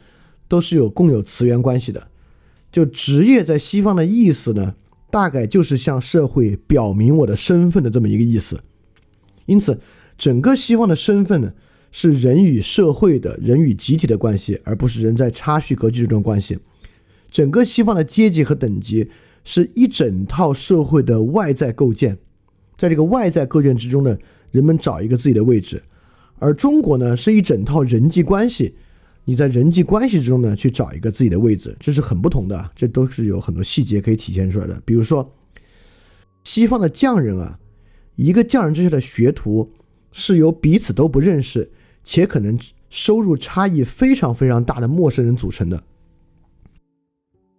[0.47, 2.09] 都是有共有词源关系的。
[2.71, 4.75] 就职业在西方的意思呢，
[5.11, 8.61] 大概就是向社会表明我的身份的这么一个意思。
[9.45, 9.79] 因此，
[10.17, 11.53] 整个西方的身份呢，
[11.91, 16.57] 是人与社会的人与集体的关系，而不是人在差序格局这种关系。
[17.33, 19.09] 整个西方的阶级和等级
[19.43, 22.19] 是一整套社会的外在构建，
[22.77, 24.15] 在这个外在构建之中呢，
[24.51, 25.81] 人们找一个自己的位置。
[26.37, 28.75] 而中国呢，是一整套人际关系，
[29.25, 32.71] 你在人际关系之中呢，去找一个自己的位置，这是很不同的。
[32.75, 34.79] 这都是有很多细节可以体现出来的。
[34.85, 35.33] 比如说，
[36.43, 37.59] 西方的匠人啊。
[38.15, 39.71] 一个匠人之下的学徒，
[40.11, 41.71] 是由彼此都不认识
[42.03, 42.55] 且可能
[42.91, 45.83] 收入差异非常非常大的陌生人组成的。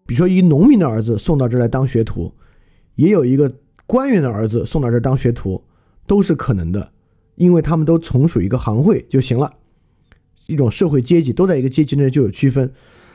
[0.07, 2.33] 比如说，一农民的儿子送到这儿来当学徒，
[2.95, 3.53] 也有一个
[3.87, 5.63] 官员的儿子送到这儿当学徒，
[6.07, 6.93] 都是可能的，
[7.37, 9.53] 因为他们都从属一个行会就行了。
[10.47, 12.73] 一种社会阶级都在一个阶级内就有区分。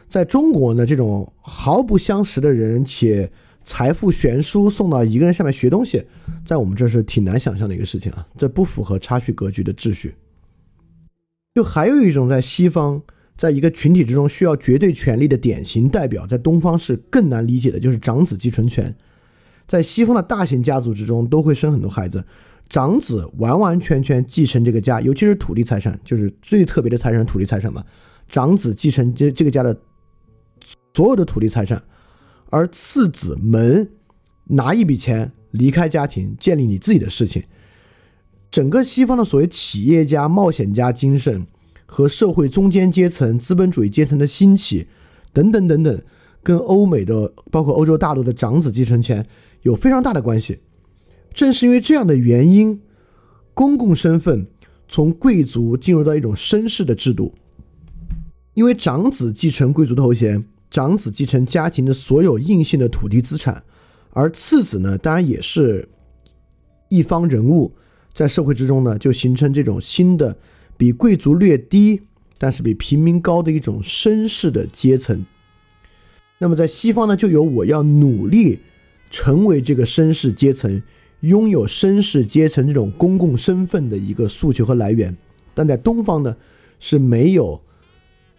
[0.08, 3.32] 在中国呢，这种毫不相识的人且。
[3.62, 6.04] 财富悬殊送到一个人下面学东西，
[6.46, 10.16] 在我们这是挺难想象的一个事情啊，这不符合差序格局的秩序。
[11.54, 13.00] 就还有一种在西方，
[13.40, 18.94] 在一个群体之中需要绝对权力的典型代表，在东方是更难理解的，就是长子继承权。
[19.66, 22.26] 在西方的大型家族之中，都会生很多孩子，
[22.68, 27.82] 长子完完全全继承这个家，尤其是土地财产，就是最特别的财产，土地财产嘛。
[28.28, 29.80] 长子继承这这个家的
[30.94, 31.82] 所有的土地财产。
[32.50, 33.90] 而次子们
[34.48, 37.44] 拿一笔钱离开家庭，建立你自己的事情。
[38.52, 41.48] 整个西方的所谓企业家、冒险家精神
[41.92, 44.88] 和社会中间阶层、资本主义阶层的兴起，
[45.34, 46.02] 等等等等，
[46.44, 49.26] 跟欧美的包括欧洲大陆的长子继承权
[49.64, 50.60] 有非常大的关系。
[51.34, 52.80] 正是因为这样的原因，
[53.56, 54.46] 公共身份
[54.88, 57.34] 从贵族进入到一种绅士的制度，
[58.54, 60.46] 因为长子继承贵族头衔。
[60.72, 63.64] 长子继承家庭的所有硬性的土地资产，
[64.12, 65.90] 而次子呢，当然也是
[66.90, 67.74] 一方人物，
[68.14, 70.38] 在社会之中呢，就形成这种新的
[70.80, 72.04] 比贵族略低，
[72.38, 75.26] 但是比平民高的一种绅士的阶层。
[76.38, 78.60] 那么在西方呢，就有我要努力
[79.12, 80.82] 成为这个绅士阶层，
[81.20, 85.14] 拥有绅士阶层这种公共身份的一个诉求和来源。
[85.54, 86.38] 但在东方呢，
[86.80, 87.62] 是没有，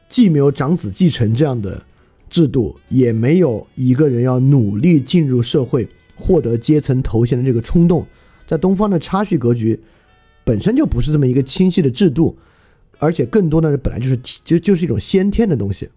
[0.08, 1.84] 既没有长子继承这样的。
[2.30, 8.06] 制度也没有一个人要努力进入社会、获得阶层头衔的这个冲动，
[8.46, 9.78] 在东方的差序格局
[10.50, 12.36] 本身就不是这么一个清晰的制度，
[12.98, 15.88] 而且更多的本来就是就就是一种先天的东西。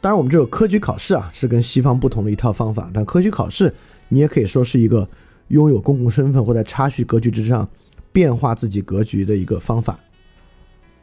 [0.00, 3.74] 当然，我们这个科举考试啊，是跟西方不同的一套方法，但科举考试
[4.08, 5.08] 你也可以说是一个
[5.48, 7.68] 拥有公共身份或在差序格局之上
[8.12, 9.98] 变化自己格局的一个方法。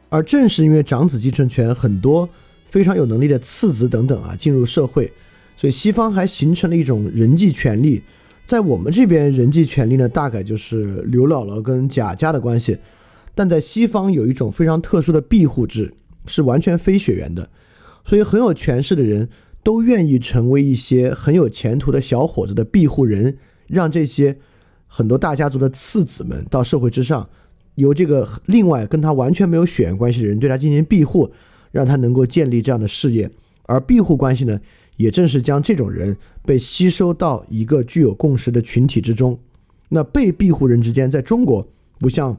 [0.08, 2.26] 而正是因为长子继承权很多。
[2.70, 5.12] 非常有能力的次子等等啊，进入社会，
[5.58, 8.02] 所以西方还形成了一种人际权利。
[8.46, 12.74] 在我们这边，人际权利呢，大概就是刘姥姥跟贾家的关系；
[13.34, 15.94] 但在西方有一种非常特殊的庇护制，
[16.26, 17.48] 是完全非血缘的。
[18.04, 19.28] 所以很有权势的人
[19.62, 23.38] 都愿意成为一些很有前途的小伙子的庇护人，
[23.68, 24.36] 让这些
[24.86, 27.30] 很多大家族的次子们到社会之上，
[27.76, 31.32] 由这个另外跟他完全没有血缘关系的人对他进行庇护，
[31.70, 33.30] 让他能够建立这样的事业。
[33.64, 34.60] 而庇护关系呢，
[34.96, 39.38] 也正是将这种人被吸收到一个具有共识的群体之中。
[39.88, 41.66] 那被庇护人之间，在中国
[41.98, 42.36] 不像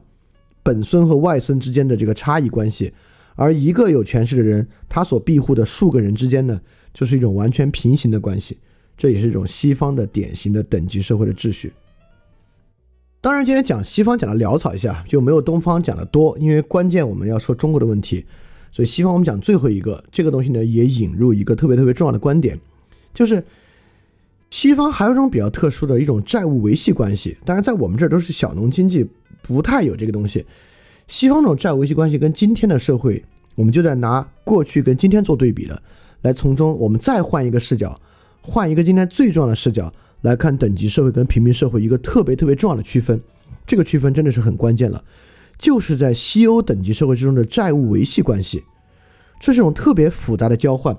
[0.62, 2.92] 本孙和外孙之间的这个差异关系。
[3.36, 6.60] 而一个有权势的人，他所庇护的数个人之间呢，
[6.92, 8.58] 就是一种完全平行的关系。
[8.96, 11.72] 这也是一种西方的典型的等级社会的秩序。
[13.20, 18.24] 当然，今天讲西方讲的潦草一下，就没有东方讲的多，因为关键我们要说中国的问题。
[18.74, 22.58] 所以西方我们讲最后一个这个东西呢，也引入一个特别特别重要的观点，
[23.12, 23.44] 就是
[24.50, 27.36] 西方还有一种比较特殊的一种债务维系关系。
[27.44, 29.06] 当然，在我们这儿都是小农经济，
[29.42, 30.44] 不太有这个东西。
[31.06, 35.80] 西方这种债务维系关系跟今天的社会，我们就在拿过去跟今天做对比了，
[36.22, 38.00] 来从中我们再换一个视角，
[38.40, 43.20] 换一个今天最重要的视角来看等级社会跟平民社会一个特别特别重要的区分。
[43.64, 45.04] 这个区分真的是很关键了，
[45.58, 48.64] 就是在西欧等级社会之中的债务维系关系，
[49.40, 50.96] 这是一种特别复杂的交换。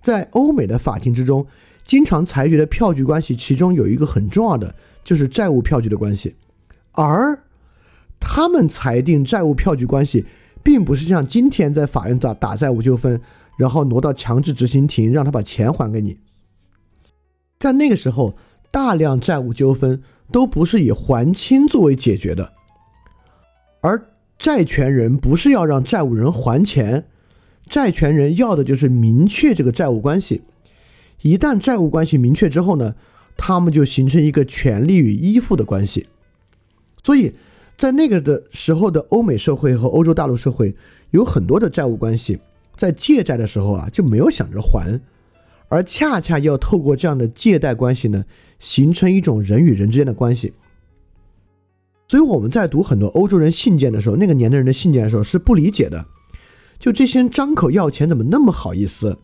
[0.00, 1.46] 在欧美的法庭之中，
[1.84, 6.34] 经常裁决的票据关系，其中有一个很重要的就是债务票据的关系，
[6.92, 7.40] 而。
[8.26, 10.24] 他们裁定债务票据关系，
[10.62, 13.20] 并不是像今天在法院打打债务纠纷，
[13.58, 16.16] 然后挪到强制执行庭让他把钱还给你。
[17.58, 18.34] 在那个时候，
[18.70, 22.54] 大量债务纠纷都不是以还清作为解决的，
[23.84, 24.08] 而
[24.38, 27.04] 债权人不是要让债务人还钱，
[27.68, 30.40] 债权人要的就是明确这个债务关系。
[31.20, 32.94] 一旦债务关系明确之后呢，
[33.36, 36.06] 他们就形成一个权利与依附的关系，
[37.02, 37.34] 所以。
[37.76, 40.76] 在那个的时候的欧美社会和欧洲大陆社会，
[41.10, 42.38] 有很多的债务关系，
[42.76, 45.00] 在借债的时候啊就没有想着还，
[45.66, 48.26] 而恰恰要透过这样的借贷关系呢，
[48.60, 50.52] 形成一种人与人之间的关系。
[52.06, 56.04] 所以我们在读很多欧洲人信件的时候，那个年代人的信件的时候是不理解的，
[56.78, 59.18] 就这些人张口要钱怎么那么好意思？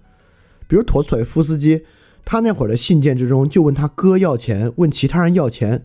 [0.66, 1.84] 比如陀思妥耶夫斯基，
[2.24, 5.84] 他那会儿的信件之中就问他哥要钱，问其他人要钱，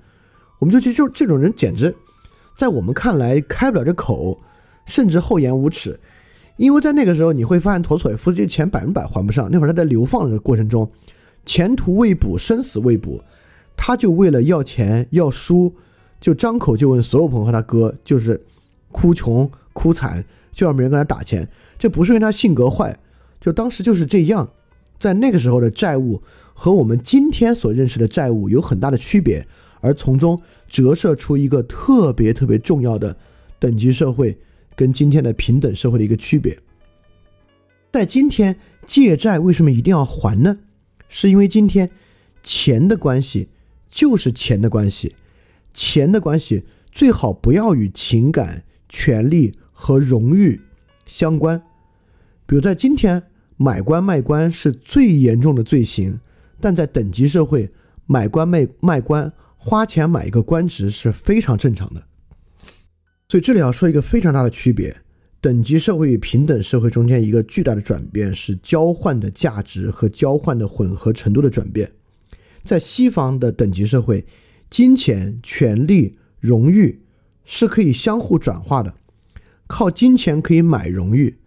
[0.59, 1.95] 我们就觉得就这种人简直。
[2.55, 4.39] 在我们看来开不了这口，
[4.85, 5.99] 甚至厚颜无耻，
[6.55, 9.49] 因为在那个时候你会发现陀思妥耶夫斯基钱百分百还不上。
[9.51, 10.89] 那会儿他在流放的过程中，
[11.45, 13.21] 前途未卜，生死未卜，
[13.75, 15.75] 他就为了要钱要书，
[16.25, 18.43] 就张口就问所有朋友和他哥，就是
[18.91, 21.47] 哭穷哭惨，就让别人跟他打钱。
[21.77, 22.97] 这不是因为他性格坏，
[23.39, 24.49] 就当时就是这样。
[24.97, 26.23] 在那个时候的债务
[26.55, 29.45] 和我们今天所认识的债务有很大的区别。
[29.81, 33.15] 而从中折射出一个特别特别重要的
[33.59, 34.35] 等级社会
[34.75, 36.57] 跟今天的平等社会的一个区别。
[37.91, 38.57] 在今天
[38.87, 40.57] 借债为什么一定要还呢？
[41.07, 41.91] 是因为今天
[42.41, 43.49] 钱的关系
[43.87, 45.13] 就是钱的关系，
[45.75, 50.59] 钱的关系最好不要与情感、权利和荣誉
[51.05, 51.61] 相关。
[52.47, 53.21] 比如在今天
[53.57, 56.19] 买官卖官是最严重的罪行，
[56.59, 57.71] 但在等级社会
[58.07, 59.31] 买官卖卖官。
[59.57, 62.03] 花钱买一个官职是非常正常的，
[63.27, 64.95] 所以这里要说一个非常大的区别：
[65.41, 71.91] 等级社会与平等社会中间一个巨大的转变是交换的价值和交换的混合程度的转变。
[72.63, 74.23] 在西方的等级社会，
[74.75, 77.01] 金钱、权力、荣誉
[77.45, 78.95] 是可以相互转化的，
[79.67, 81.37] 靠金钱可以买荣誉，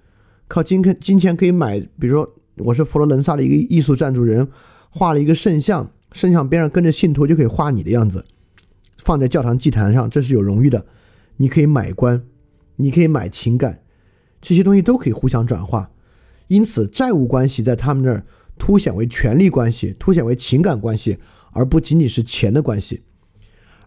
[0.46, 4.48] 靠金钱金钱可以买，比如说我是佛罗伦萨的一个艺术赞助人，
[4.88, 5.92] 画了一个圣像。
[6.12, 8.24] 圣像边上跟着信徒就可以画你的样子，
[8.96, 10.86] 放在教堂祭坛上，这是有荣誉的。
[11.36, 12.24] 你可以买官，
[12.76, 13.82] 你可以买情感，
[14.40, 15.90] 这些东西都可以互相转化。
[16.46, 18.24] 因此，债务关系在他们那儿
[18.56, 21.18] 凸显为权力关系，凸显为情感关系，
[21.52, 23.02] 而不仅仅是钱的关系。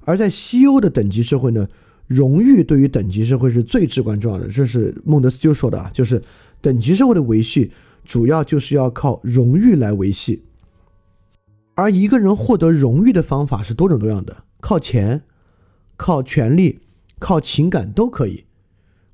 [0.05, 1.67] 而在西欧的等级社会呢，
[2.07, 4.47] 荣誉对于等级社会是最至关重要的。
[4.47, 6.21] 这是孟德斯鸠说的啊，就是
[6.61, 7.71] 等级社会的维系，
[8.03, 10.43] 主要就是要靠荣誉来维系。
[11.75, 15.23] 而一个人获得荣誉的方法是多种多样的，靠钱、
[15.95, 16.79] 靠权力、
[17.17, 18.43] 靠情感都可以。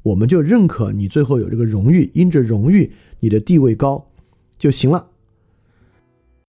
[0.03, 4.09] 我们就认可你最后有这个荣誉，因着荣誉你的地位高
[4.57, 5.09] 就行了。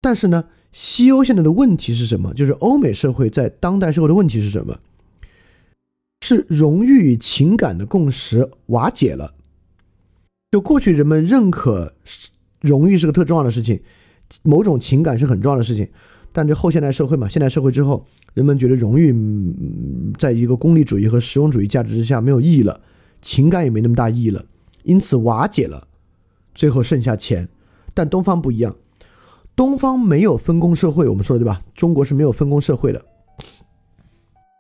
[0.01, 2.33] 但是呢，西欧现在的问题是什么？
[2.35, 4.79] 就是欧美社会在当代社会的问题是什么？
[6.21, 9.35] 是荣誉与情感的共识瓦解了。
[10.51, 11.95] 就过去人们认可
[12.61, 13.81] 荣誉是个特重要的事情。
[14.43, 15.89] 某种情感是很重要的事情。
[16.33, 18.05] 但这后现代社会嘛，现代社会之后，
[18.35, 19.15] 人们觉得荣誉
[20.19, 22.81] 在一个功利主义和实用主义价值之下没有意义了，
[23.23, 24.45] 情感也没那么大意义了，
[24.83, 25.89] 因此瓦解了，
[26.55, 27.49] 最后剩下钱。
[27.95, 28.77] 但东方不一样，
[29.59, 31.61] 东方没有分工社会，我们说的对吧？
[31.75, 33.05] 中国是没有分工社会的。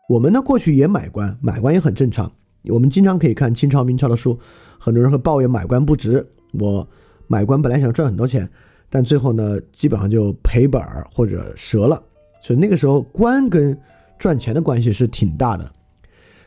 [0.08, 2.28] 我们呢，过去也买官，买官也很正常。
[2.64, 4.36] 我们经常可以看清朝、明朝的书，
[4.76, 6.26] 很多人会抱怨买官不值。
[6.54, 6.84] 我
[7.28, 8.50] 买官本来想赚很多钱。
[8.90, 12.02] 但最后呢，基本上就赔本儿或者折了，
[12.42, 13.78] 所以那个时候官跟
[14.18, 15.72] 赚钱的关系是挺大的。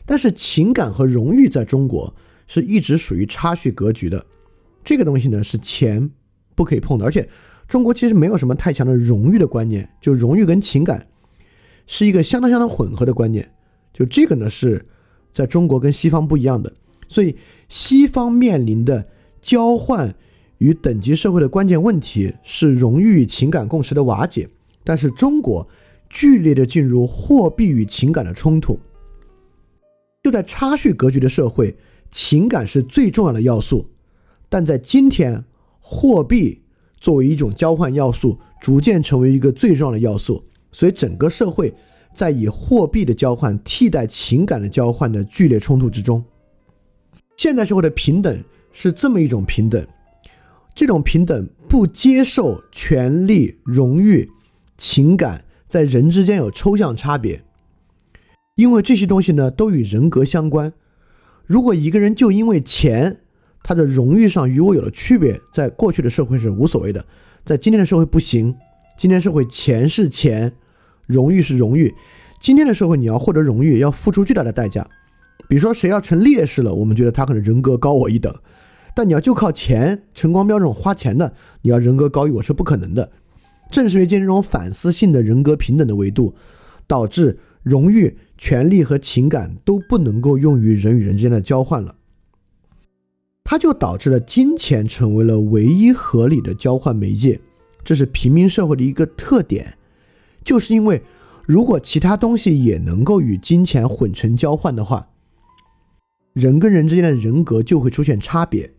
[0.06, 2.14] 但是情感和荣誉在中国
[2.48, 4.26] 是一直属于差序格局的，
[4.84, 6.12] 这个东西呢是钱
[6.54, 7.06] 不可以碰的。
[7.06, 7.30] 而且
[7.72, 11.08] 中国其实没有什么太强的荣誉的观念，就荣誉跟情感
[11.88, 13.50] 是一个相当相当混合的观念。
[13.94, 14.86] 就这个呢是
[15.32, 16.74] 在中国跟西方不一样的，
[17.08, 17.38] 所以
[17.70, 19.08] 西方面临的
[19.42, 20.14] 交换。
[20.58, 24.48] 与等级社会的关键问题是荣誉与情感共识的瓦解，
[24.84, 25.68] 但是中国
[26.08, 28.78] 剧烈的进入货币与情感的冲突。
[30.22, 31.76] 就在差序格局的社会，
[32.12, 33.90] 情感是最重要的要素，
[34.50, 35.44] 但在今天，
[35.80, 36.61] 货币
[37.02, 40.42] 作为一种交换要素，逐渐成为一个最重要的要素，
[40.72, 41.74] 所以整个社会
[42.14, 46.24] 在以货币的交换替代情感的交换的剧烈冲突之中。
[47.36, 49.86] 现代社会的平等是这么一种平等。
[50.74, 54.30] 这种平等不接受权力、荣誉、
[54.78, 57.44] 情感在人之间有抽象差别，
[58.56, 60.72] 因为这些东西呢都与人格相关。
[61.46, 63.20] 如果一个人就因为钱，
[63.64, 67.06] 他的荣誉上与我有了区别，在过去的社会是无所谓的，
[67.44, 68.56] 在今天的社会不行。
[68.98, 70.54] 今天社会钱是钱，
[71.08, 71.94] 荣誉是荣誉。
[72.40, 74.88] 今天的社会你要获得荣誉要付出巨大的代价，
[75.48, 78.34] 比如说谁要成烈士了，我们觉得他可能人格高我一等。
[78.94, 83.12] 但你要就靠钱，陈光标这种花钱的，你要人格高于我是不可能的。
[83.72, 86.36] 正是因为这种反思性的人格平等的维度，
[86.88, 91.96] 导致荣誉、权利和情感都不能够用于人与人之间的交换了。
[93.52, 97.38] 它就导致了金钱成为了唯一合理的交换媒介。
[97.84, 99.78] 这是平民社会的一个特点，
[100.42, 101.04] 就是因为
[101.46, 105.06] 如果其他东西也能够与金钱混成交换的话，
[106.32, 108.72] 人跟人之间的人格就会出现差别。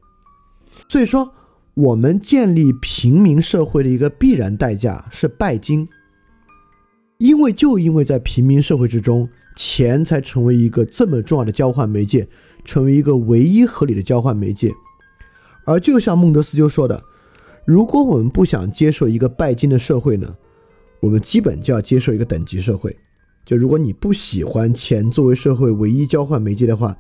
[0.89, 1.35] 所以说，
[1.75, 5.87] 我们建立平民社会的一个必然代价是拜金，
[7.19, 12.27] 因为就因为在平民社会之中，钱才成为一个这么重要的交换媒介，
[12.65, 14.73] 成为一个唯一合理的交换媒介。
[15.65, 17.03] 而就像孟德斯鸠说的，
[17.65, 20.37] 如果我们不想接受一个拜金的社会呢，
[21.01, 22.97] 我们基本就要接受一个等级社会。
[23.45, 26.97] 就如果你不喜欢钱作为社会唯一交换媒介的话，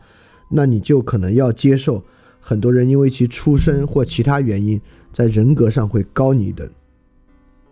[0.50, 2.04] 那你就可能要接受。
[2.44, 4.80] 很多人因为其出身或其他原因，
[5.12, 6.68] 在人格上会高你一等，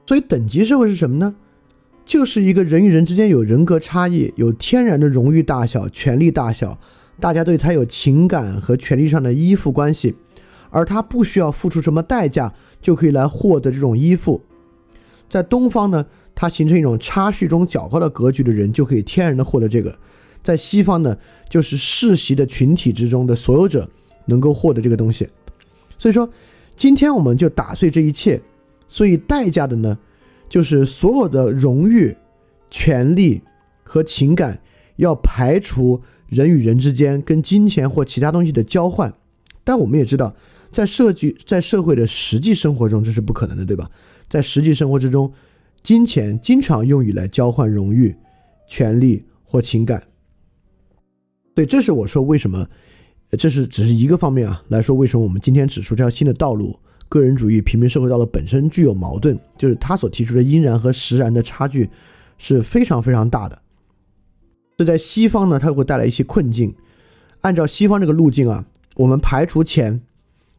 [0.07, 1.35] 所以等级社会是什么呢？
[2.05, 6.79] 就是一个人与人之间有人格差异，有天然的荣誉大小、权力大小，
[7.21, 10.17] 大家对他有情感和权力上的依附关系，
[10.71, 14.43] 而他不需要付出什么代价就可以来获得这种依附。
[15.29, 19.93] 在东方呢，它形成一种差序中较高的格局的人就可以天然的获得这个；
[20.43, 21.17] 在西方呢，
[21.49, 23.89] 就是世袭的群体之中的所有者。
[24.27, 25.29] 能够获得这个东西，
[25.99, 26.31] 所以说，
[26.77, 28.41] 今天我们就打碎这一切，
[28.87, 29.99] 所以代价的呢，
[30.49, 32.17] 就是所有的荣誉、
[32.71, 33.43] 权利
[33.83, 34.61] 和情感
[34.97, 36.01] 要排除
[36.31, 39.13] 人与人之间跟金钱或其他东西的交换。
[39.63, 40.35] 但我们也知道，
[40.73, 43.91] 在社局在社会的实际生活中，这是不可能的，对吧？
[44.29, 45.31] 在实际生活之中，
[45.83, 48.17] 金钱经常用于来交换荣誉、
[48.67, 50.03] 权利或情感。
[51.55, 52.67] 对，这是我说为什么。
[53.39, 56.77] 这是只是一个方面啊，来说为什么我们今天指出这条新的道路，
[57.09, 61.89] 个人主义平民社会道路本身具有矛盾，就是他所提出的因然和实然的差距
[62.39, 63.57] 是非常非常大的。
[64.81, 66.75] 这在西方呢，它会带来一些困境。
[67.43, 68.65] 按照西方这个路径啊，
[68.97, 70.01] 我们排除钱，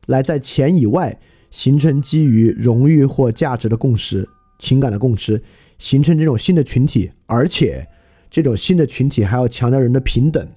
[0.05, 1.19] 来在钱以外
[1.49, 5.41] 形成基于荣誉或价值的共识、情感的共识，
[5.79, 7.87] 形成这种新的群体，而且
[8.29, 10.47] 这种新的群体还要强调人的平等。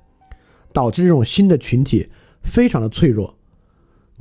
[0.74, 2.08] 导致这种新的群体
[2.42, 3.34] 非常的脆弱，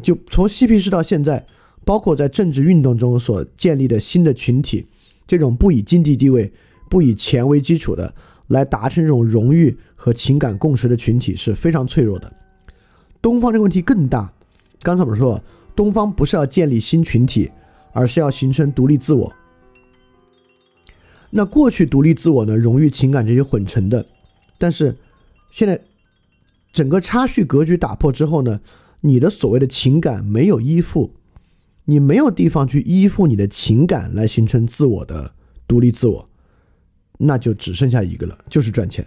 [0.01, 1.45] 就从嬉皮士到现在，
[1.83, 4.85] 包括在政治运动中所建立的新的群体，
[5.27, 6.53] 这种不以经济地位、
[6.89, 8.15] 不以钱为基础的
[8.53, 12.33] 来达成这种荣誉和情感共识的群体是非常脆弱的。
[13.21, 14.31] 东方这个问题更大，
[14.81, 15.43] 刚才我们说，
[15.75, 17.51] 东方不是要建立新群体，
[17.91, 19.33] 而是要形成独立自我。
[21.29, 24.05] 那过去独立自我呢，荣誉、情感这些混成的，
[24.57, 24.95] 但是
[25.51, 25.81] 现在。
[26.73, 28.59] 整个差序格局打破之后呢，
[29.01, 31.13] 你的所谓的情感没有依附，
[31.85, 35.35] 你没有地方去依附你的情感来形成自我的
[35.67, 36.27] 独立自我，
[37.25, 39.05] 那就只剩下一个了，就是赚钱。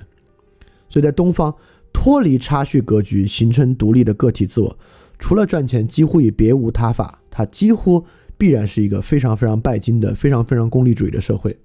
[0.88, 1.54] 所以在东方
[1.92, 4.78] 脱离差序格局，形成独立的个体自我，
[5.18, 7.22] 除了赚钱，几乎也别无他法。
[7.30, 8.04] 它几乎
[8.38, 11.58] 必然是一个非常非常拜金的、非常非常功利主义的社会。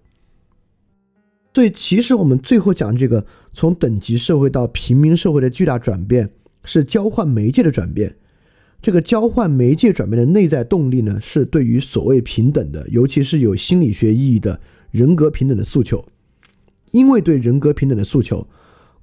[1.54, 6.30] 所以，其实我们最后讲这个从等级社会到平民社会的巨大转变，
[6.64, 8.16] 是交换媒介的转变。
[8.82, 14.60] 这个交换媒介转变的内在动力呢，是对于所谓平等的，尤其是有心理学意义的
[14.92, 16.06] 人格平等的诉求。
[16.92, 18.48] 因为对人格平等的诉求，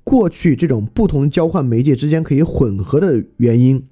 [0.04, 3.86] 过去这种不同交换媒介之间可以混合的原因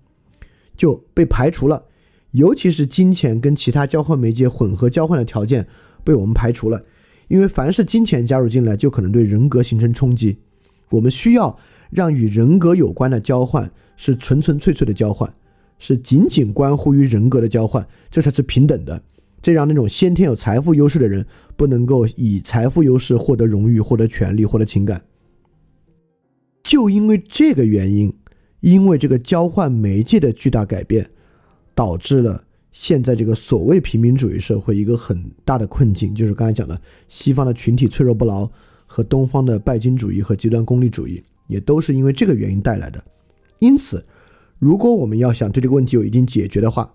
[0.77, 1.85] 就被排除了，
[2.31, 5.67] 尤其是金钱跟其他交换媒介混合交换的条件
[6.05, 6.83] 被我们排除了。
[7.29, 10.39] 因为凡是金钱加入进来，就可能对人格形成冲击。
[10.91, 11.59] 我们需要
[11.91, 15.35] 让与人格有关的交换是纯纯粹粹的交换。
[15.79, 19.03] 是仅仅关乎于人格的交换，这才是平等的。
[19.47, 21.25] 这让那种先天有财富优势的人
[21.57, 25.01] 不能够以财富优势获得荣誉、获得权利、获得情感。
[26.65, 28.13] 就因为这个原因，
[28.59, 31.09] 因为这个交换媒介的巨大改变，
[31.77, 32.43] 导致了
[32.73, 38.51] 现在这个所谓平民主义社会一个很大的困境，就是刚才讲的西方的群体脆弱不牢
[38.85, 43.01] 和东方的拜金主义和极端功利主义，也都是因为这个原因带来的。
[43.61, 44.05] 因此。
[44.59, 46.91] 如果我们要想对这个问题有一定解决的话，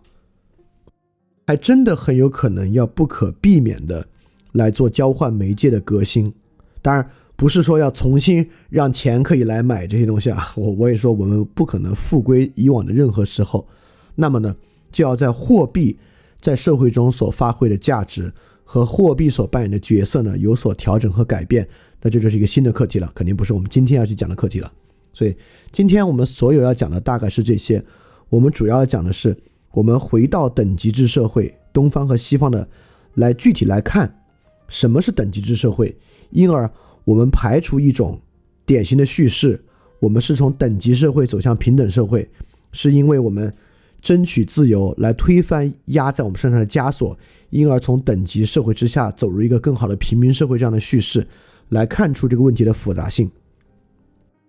[1.51, 4.07] 还真的很有可能要不可避免的
[4.53, 6.33] 来做交换媒介的革新。
[6.81, 10.49] 当然，不是说要重新让钱可以来买这些东西啊。
[10.55, 13.67] 我我也说，我们不可能复归以往的任何时候。
[14.15, 14.55] 那么呢，
[14.93, 15.99] 就要在货币
[16.39, 18.31] 在社会中所发挥的价值
[18.63, 21.67] 和货币所扮演的角色呢有所调整和改变。
[22.01, 24.71] 那这就是一个新的课题了，肯定不是我们今天要去讲的课题了。
[25.11, 25.35] 所以，
[25.69, 27.83] 今天我们所有要讲的大概是这些。
[28.29, 29.35] 我们主要讲的是，
[29.73, 32.67] 我们回到等级制社会，东方和西方的，
[33.15, 34.23] 来具体来看
[34.67, 35.97] 什么是等级制社会。
[36.31, 36.69] 因而，
[37.03, 38.19] 我们排除一种
[38.65, 39.63] 典型的叙事，
[39.99, 42.29] 我们是从等级社会走向平等社会，
[42.71, 43.53] 是因为我们
[44.01, 47.17] 争取自由来推翻压在我们身上的枷锁，
[47.49, 51.27] 因而从等级社会之下走入一个更好的平民社会这样的叙事，
[51.69, 53.29] 来看出这个问题的复杂性。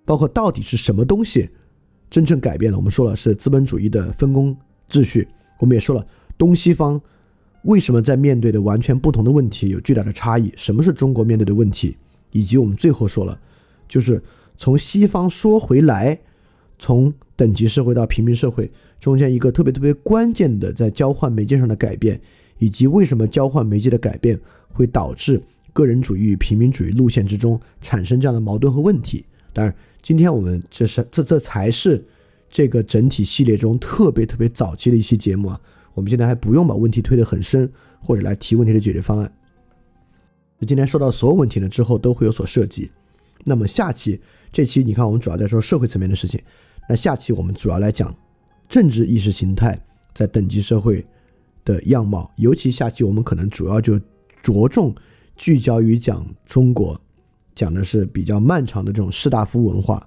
[0.05, 1.49] 包括到底是什么东西
[2.11, 2.79] 真正改变了？
[2.79, 4.57] 我们说了是资本主义的分工
[4.93, 5.27] 秩序，
[5.59, 7.01] 我们也说了东西方
[7.63, 10.53] 为什么在面对的完全不同的问题有巨大的差异？
[10.55, 11.97] 什么是中国面对的问题？
[12.33, 13.41] 以及我们最后说了，
[13.89, 14.23] 就是
[14.59, 16.21] 从西方说回来，
[16.79, 18.71] 从等级社会到平民社会
[19.01, 22.21] 中间一个特别特别关键的在交换媒介上的改变，
[22.59, 24.39] 以及为什么交换媒介的改变
[24.69, 29.25] 会导致个人主义与平民主义路线之中产生这样的矛盾和问题？
[29.55, 29.75] 当然。
[30.05, 32.05] 今天我们这是这这才是
[32.53, 35.59] 这个整体系列中特别特别早期的一期节目啊！
[35.95, 39.33] 我们现在还不用把问题推得很深，或者来提问题的解决方案。
[40.67, 42.91] 今天说到所有问题呢之后都会有所涉及。
[43.45, 44.21] 那么下期
[44.53, 46.39] 这期你看我们主要在说社会层面的事情，
[46.87, 48.15] 那下期我们主要来讲
[48.69, 49.77] 政治意识形态
[50.15, 51.05] 在等级社会
[51.65, 53.99] 的样貌，尤其下期我们可能主要就
[54.43, 54.95] 着重
[55.37, 57.01] 聚焦于讲中国。
[57.55, 60.07] 讲的是比较漫长的这种士大夫文化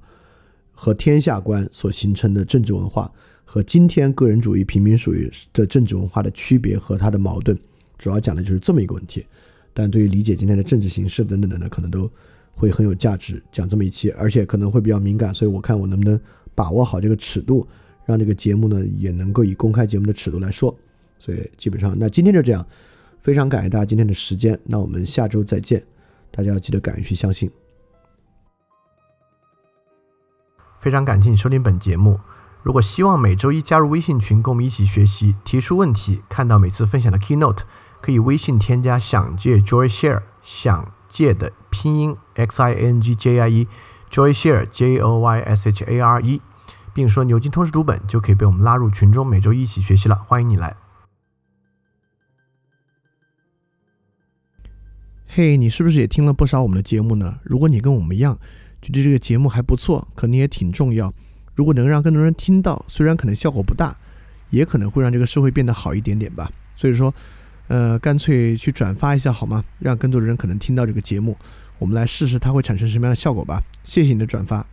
[0.76, 3.12] 和天下观所形成的政治文化，
[3.44, 7.58] 和今天个人主义、平民主义的政治文化的区别和它的矛盾，
[7.98, 9.26] 主要讲的就是这么一个问题。
[9.74, 12.10] 但对于理解今天的政治形势等等的呢，可能都
[12.54, 16.20] 会很有价值，讲这么一期，而且可能会比较敏感，所以我看我能不能
[16.54, 17.68] 把握好这个尺度，
[18.06, 20.78] 让这个节目呢也能够以公开节目的尺度来说。
[21.20, 22.66] 所以基本上，那今天就这样，
[23.22, 25.84] 非常感谢大家今天的时间，那我们下周再见。
[26.32, 27.50] 大家要记得敢于去相信。
[30.86, 32.20] 非常感谢你收听本节目。
[32.62, 37.62] 如果希望每周一加入微信群，跟我们一起学习，提出问题，看到每次分享的 keynote，
[38.02, 45.84] 可以微信添加“想借 Joy Share”，想借的拼音 x i n g j i e，Joy Share j o y s h
[45.86, 46.40] a r e，
[46.94, 50.14] 并说牛津通识读本，就可以被我们拉入群中，每周一起学习了。
[50.28, 50.76] 欢迎你来。
[55.26, 57.40] 嘿，你是不是也听了不少我们的节目呢？
[57.42, 58.38] 如果你跟我们一样，
[58.92, 61.14] 觉得这个节目还不错，可能也挺重要。
[61.54, 63.96] 如果能让更多人听到，虽然可能效果不大，
[64.50, 66.52] 也可能会让这个社会变得好一点点吧。
[66.76, 67.14] 所以说，
[67.68, 69.64] 呃，干脆去转发一下好吗？
[69.80, 71.38] 让更多的人可能听到这个节目，
[71.80, 73.62] 我们来试试它会产生什么样的效果吧。
[73.84, 74.66] 谢谢你的转发。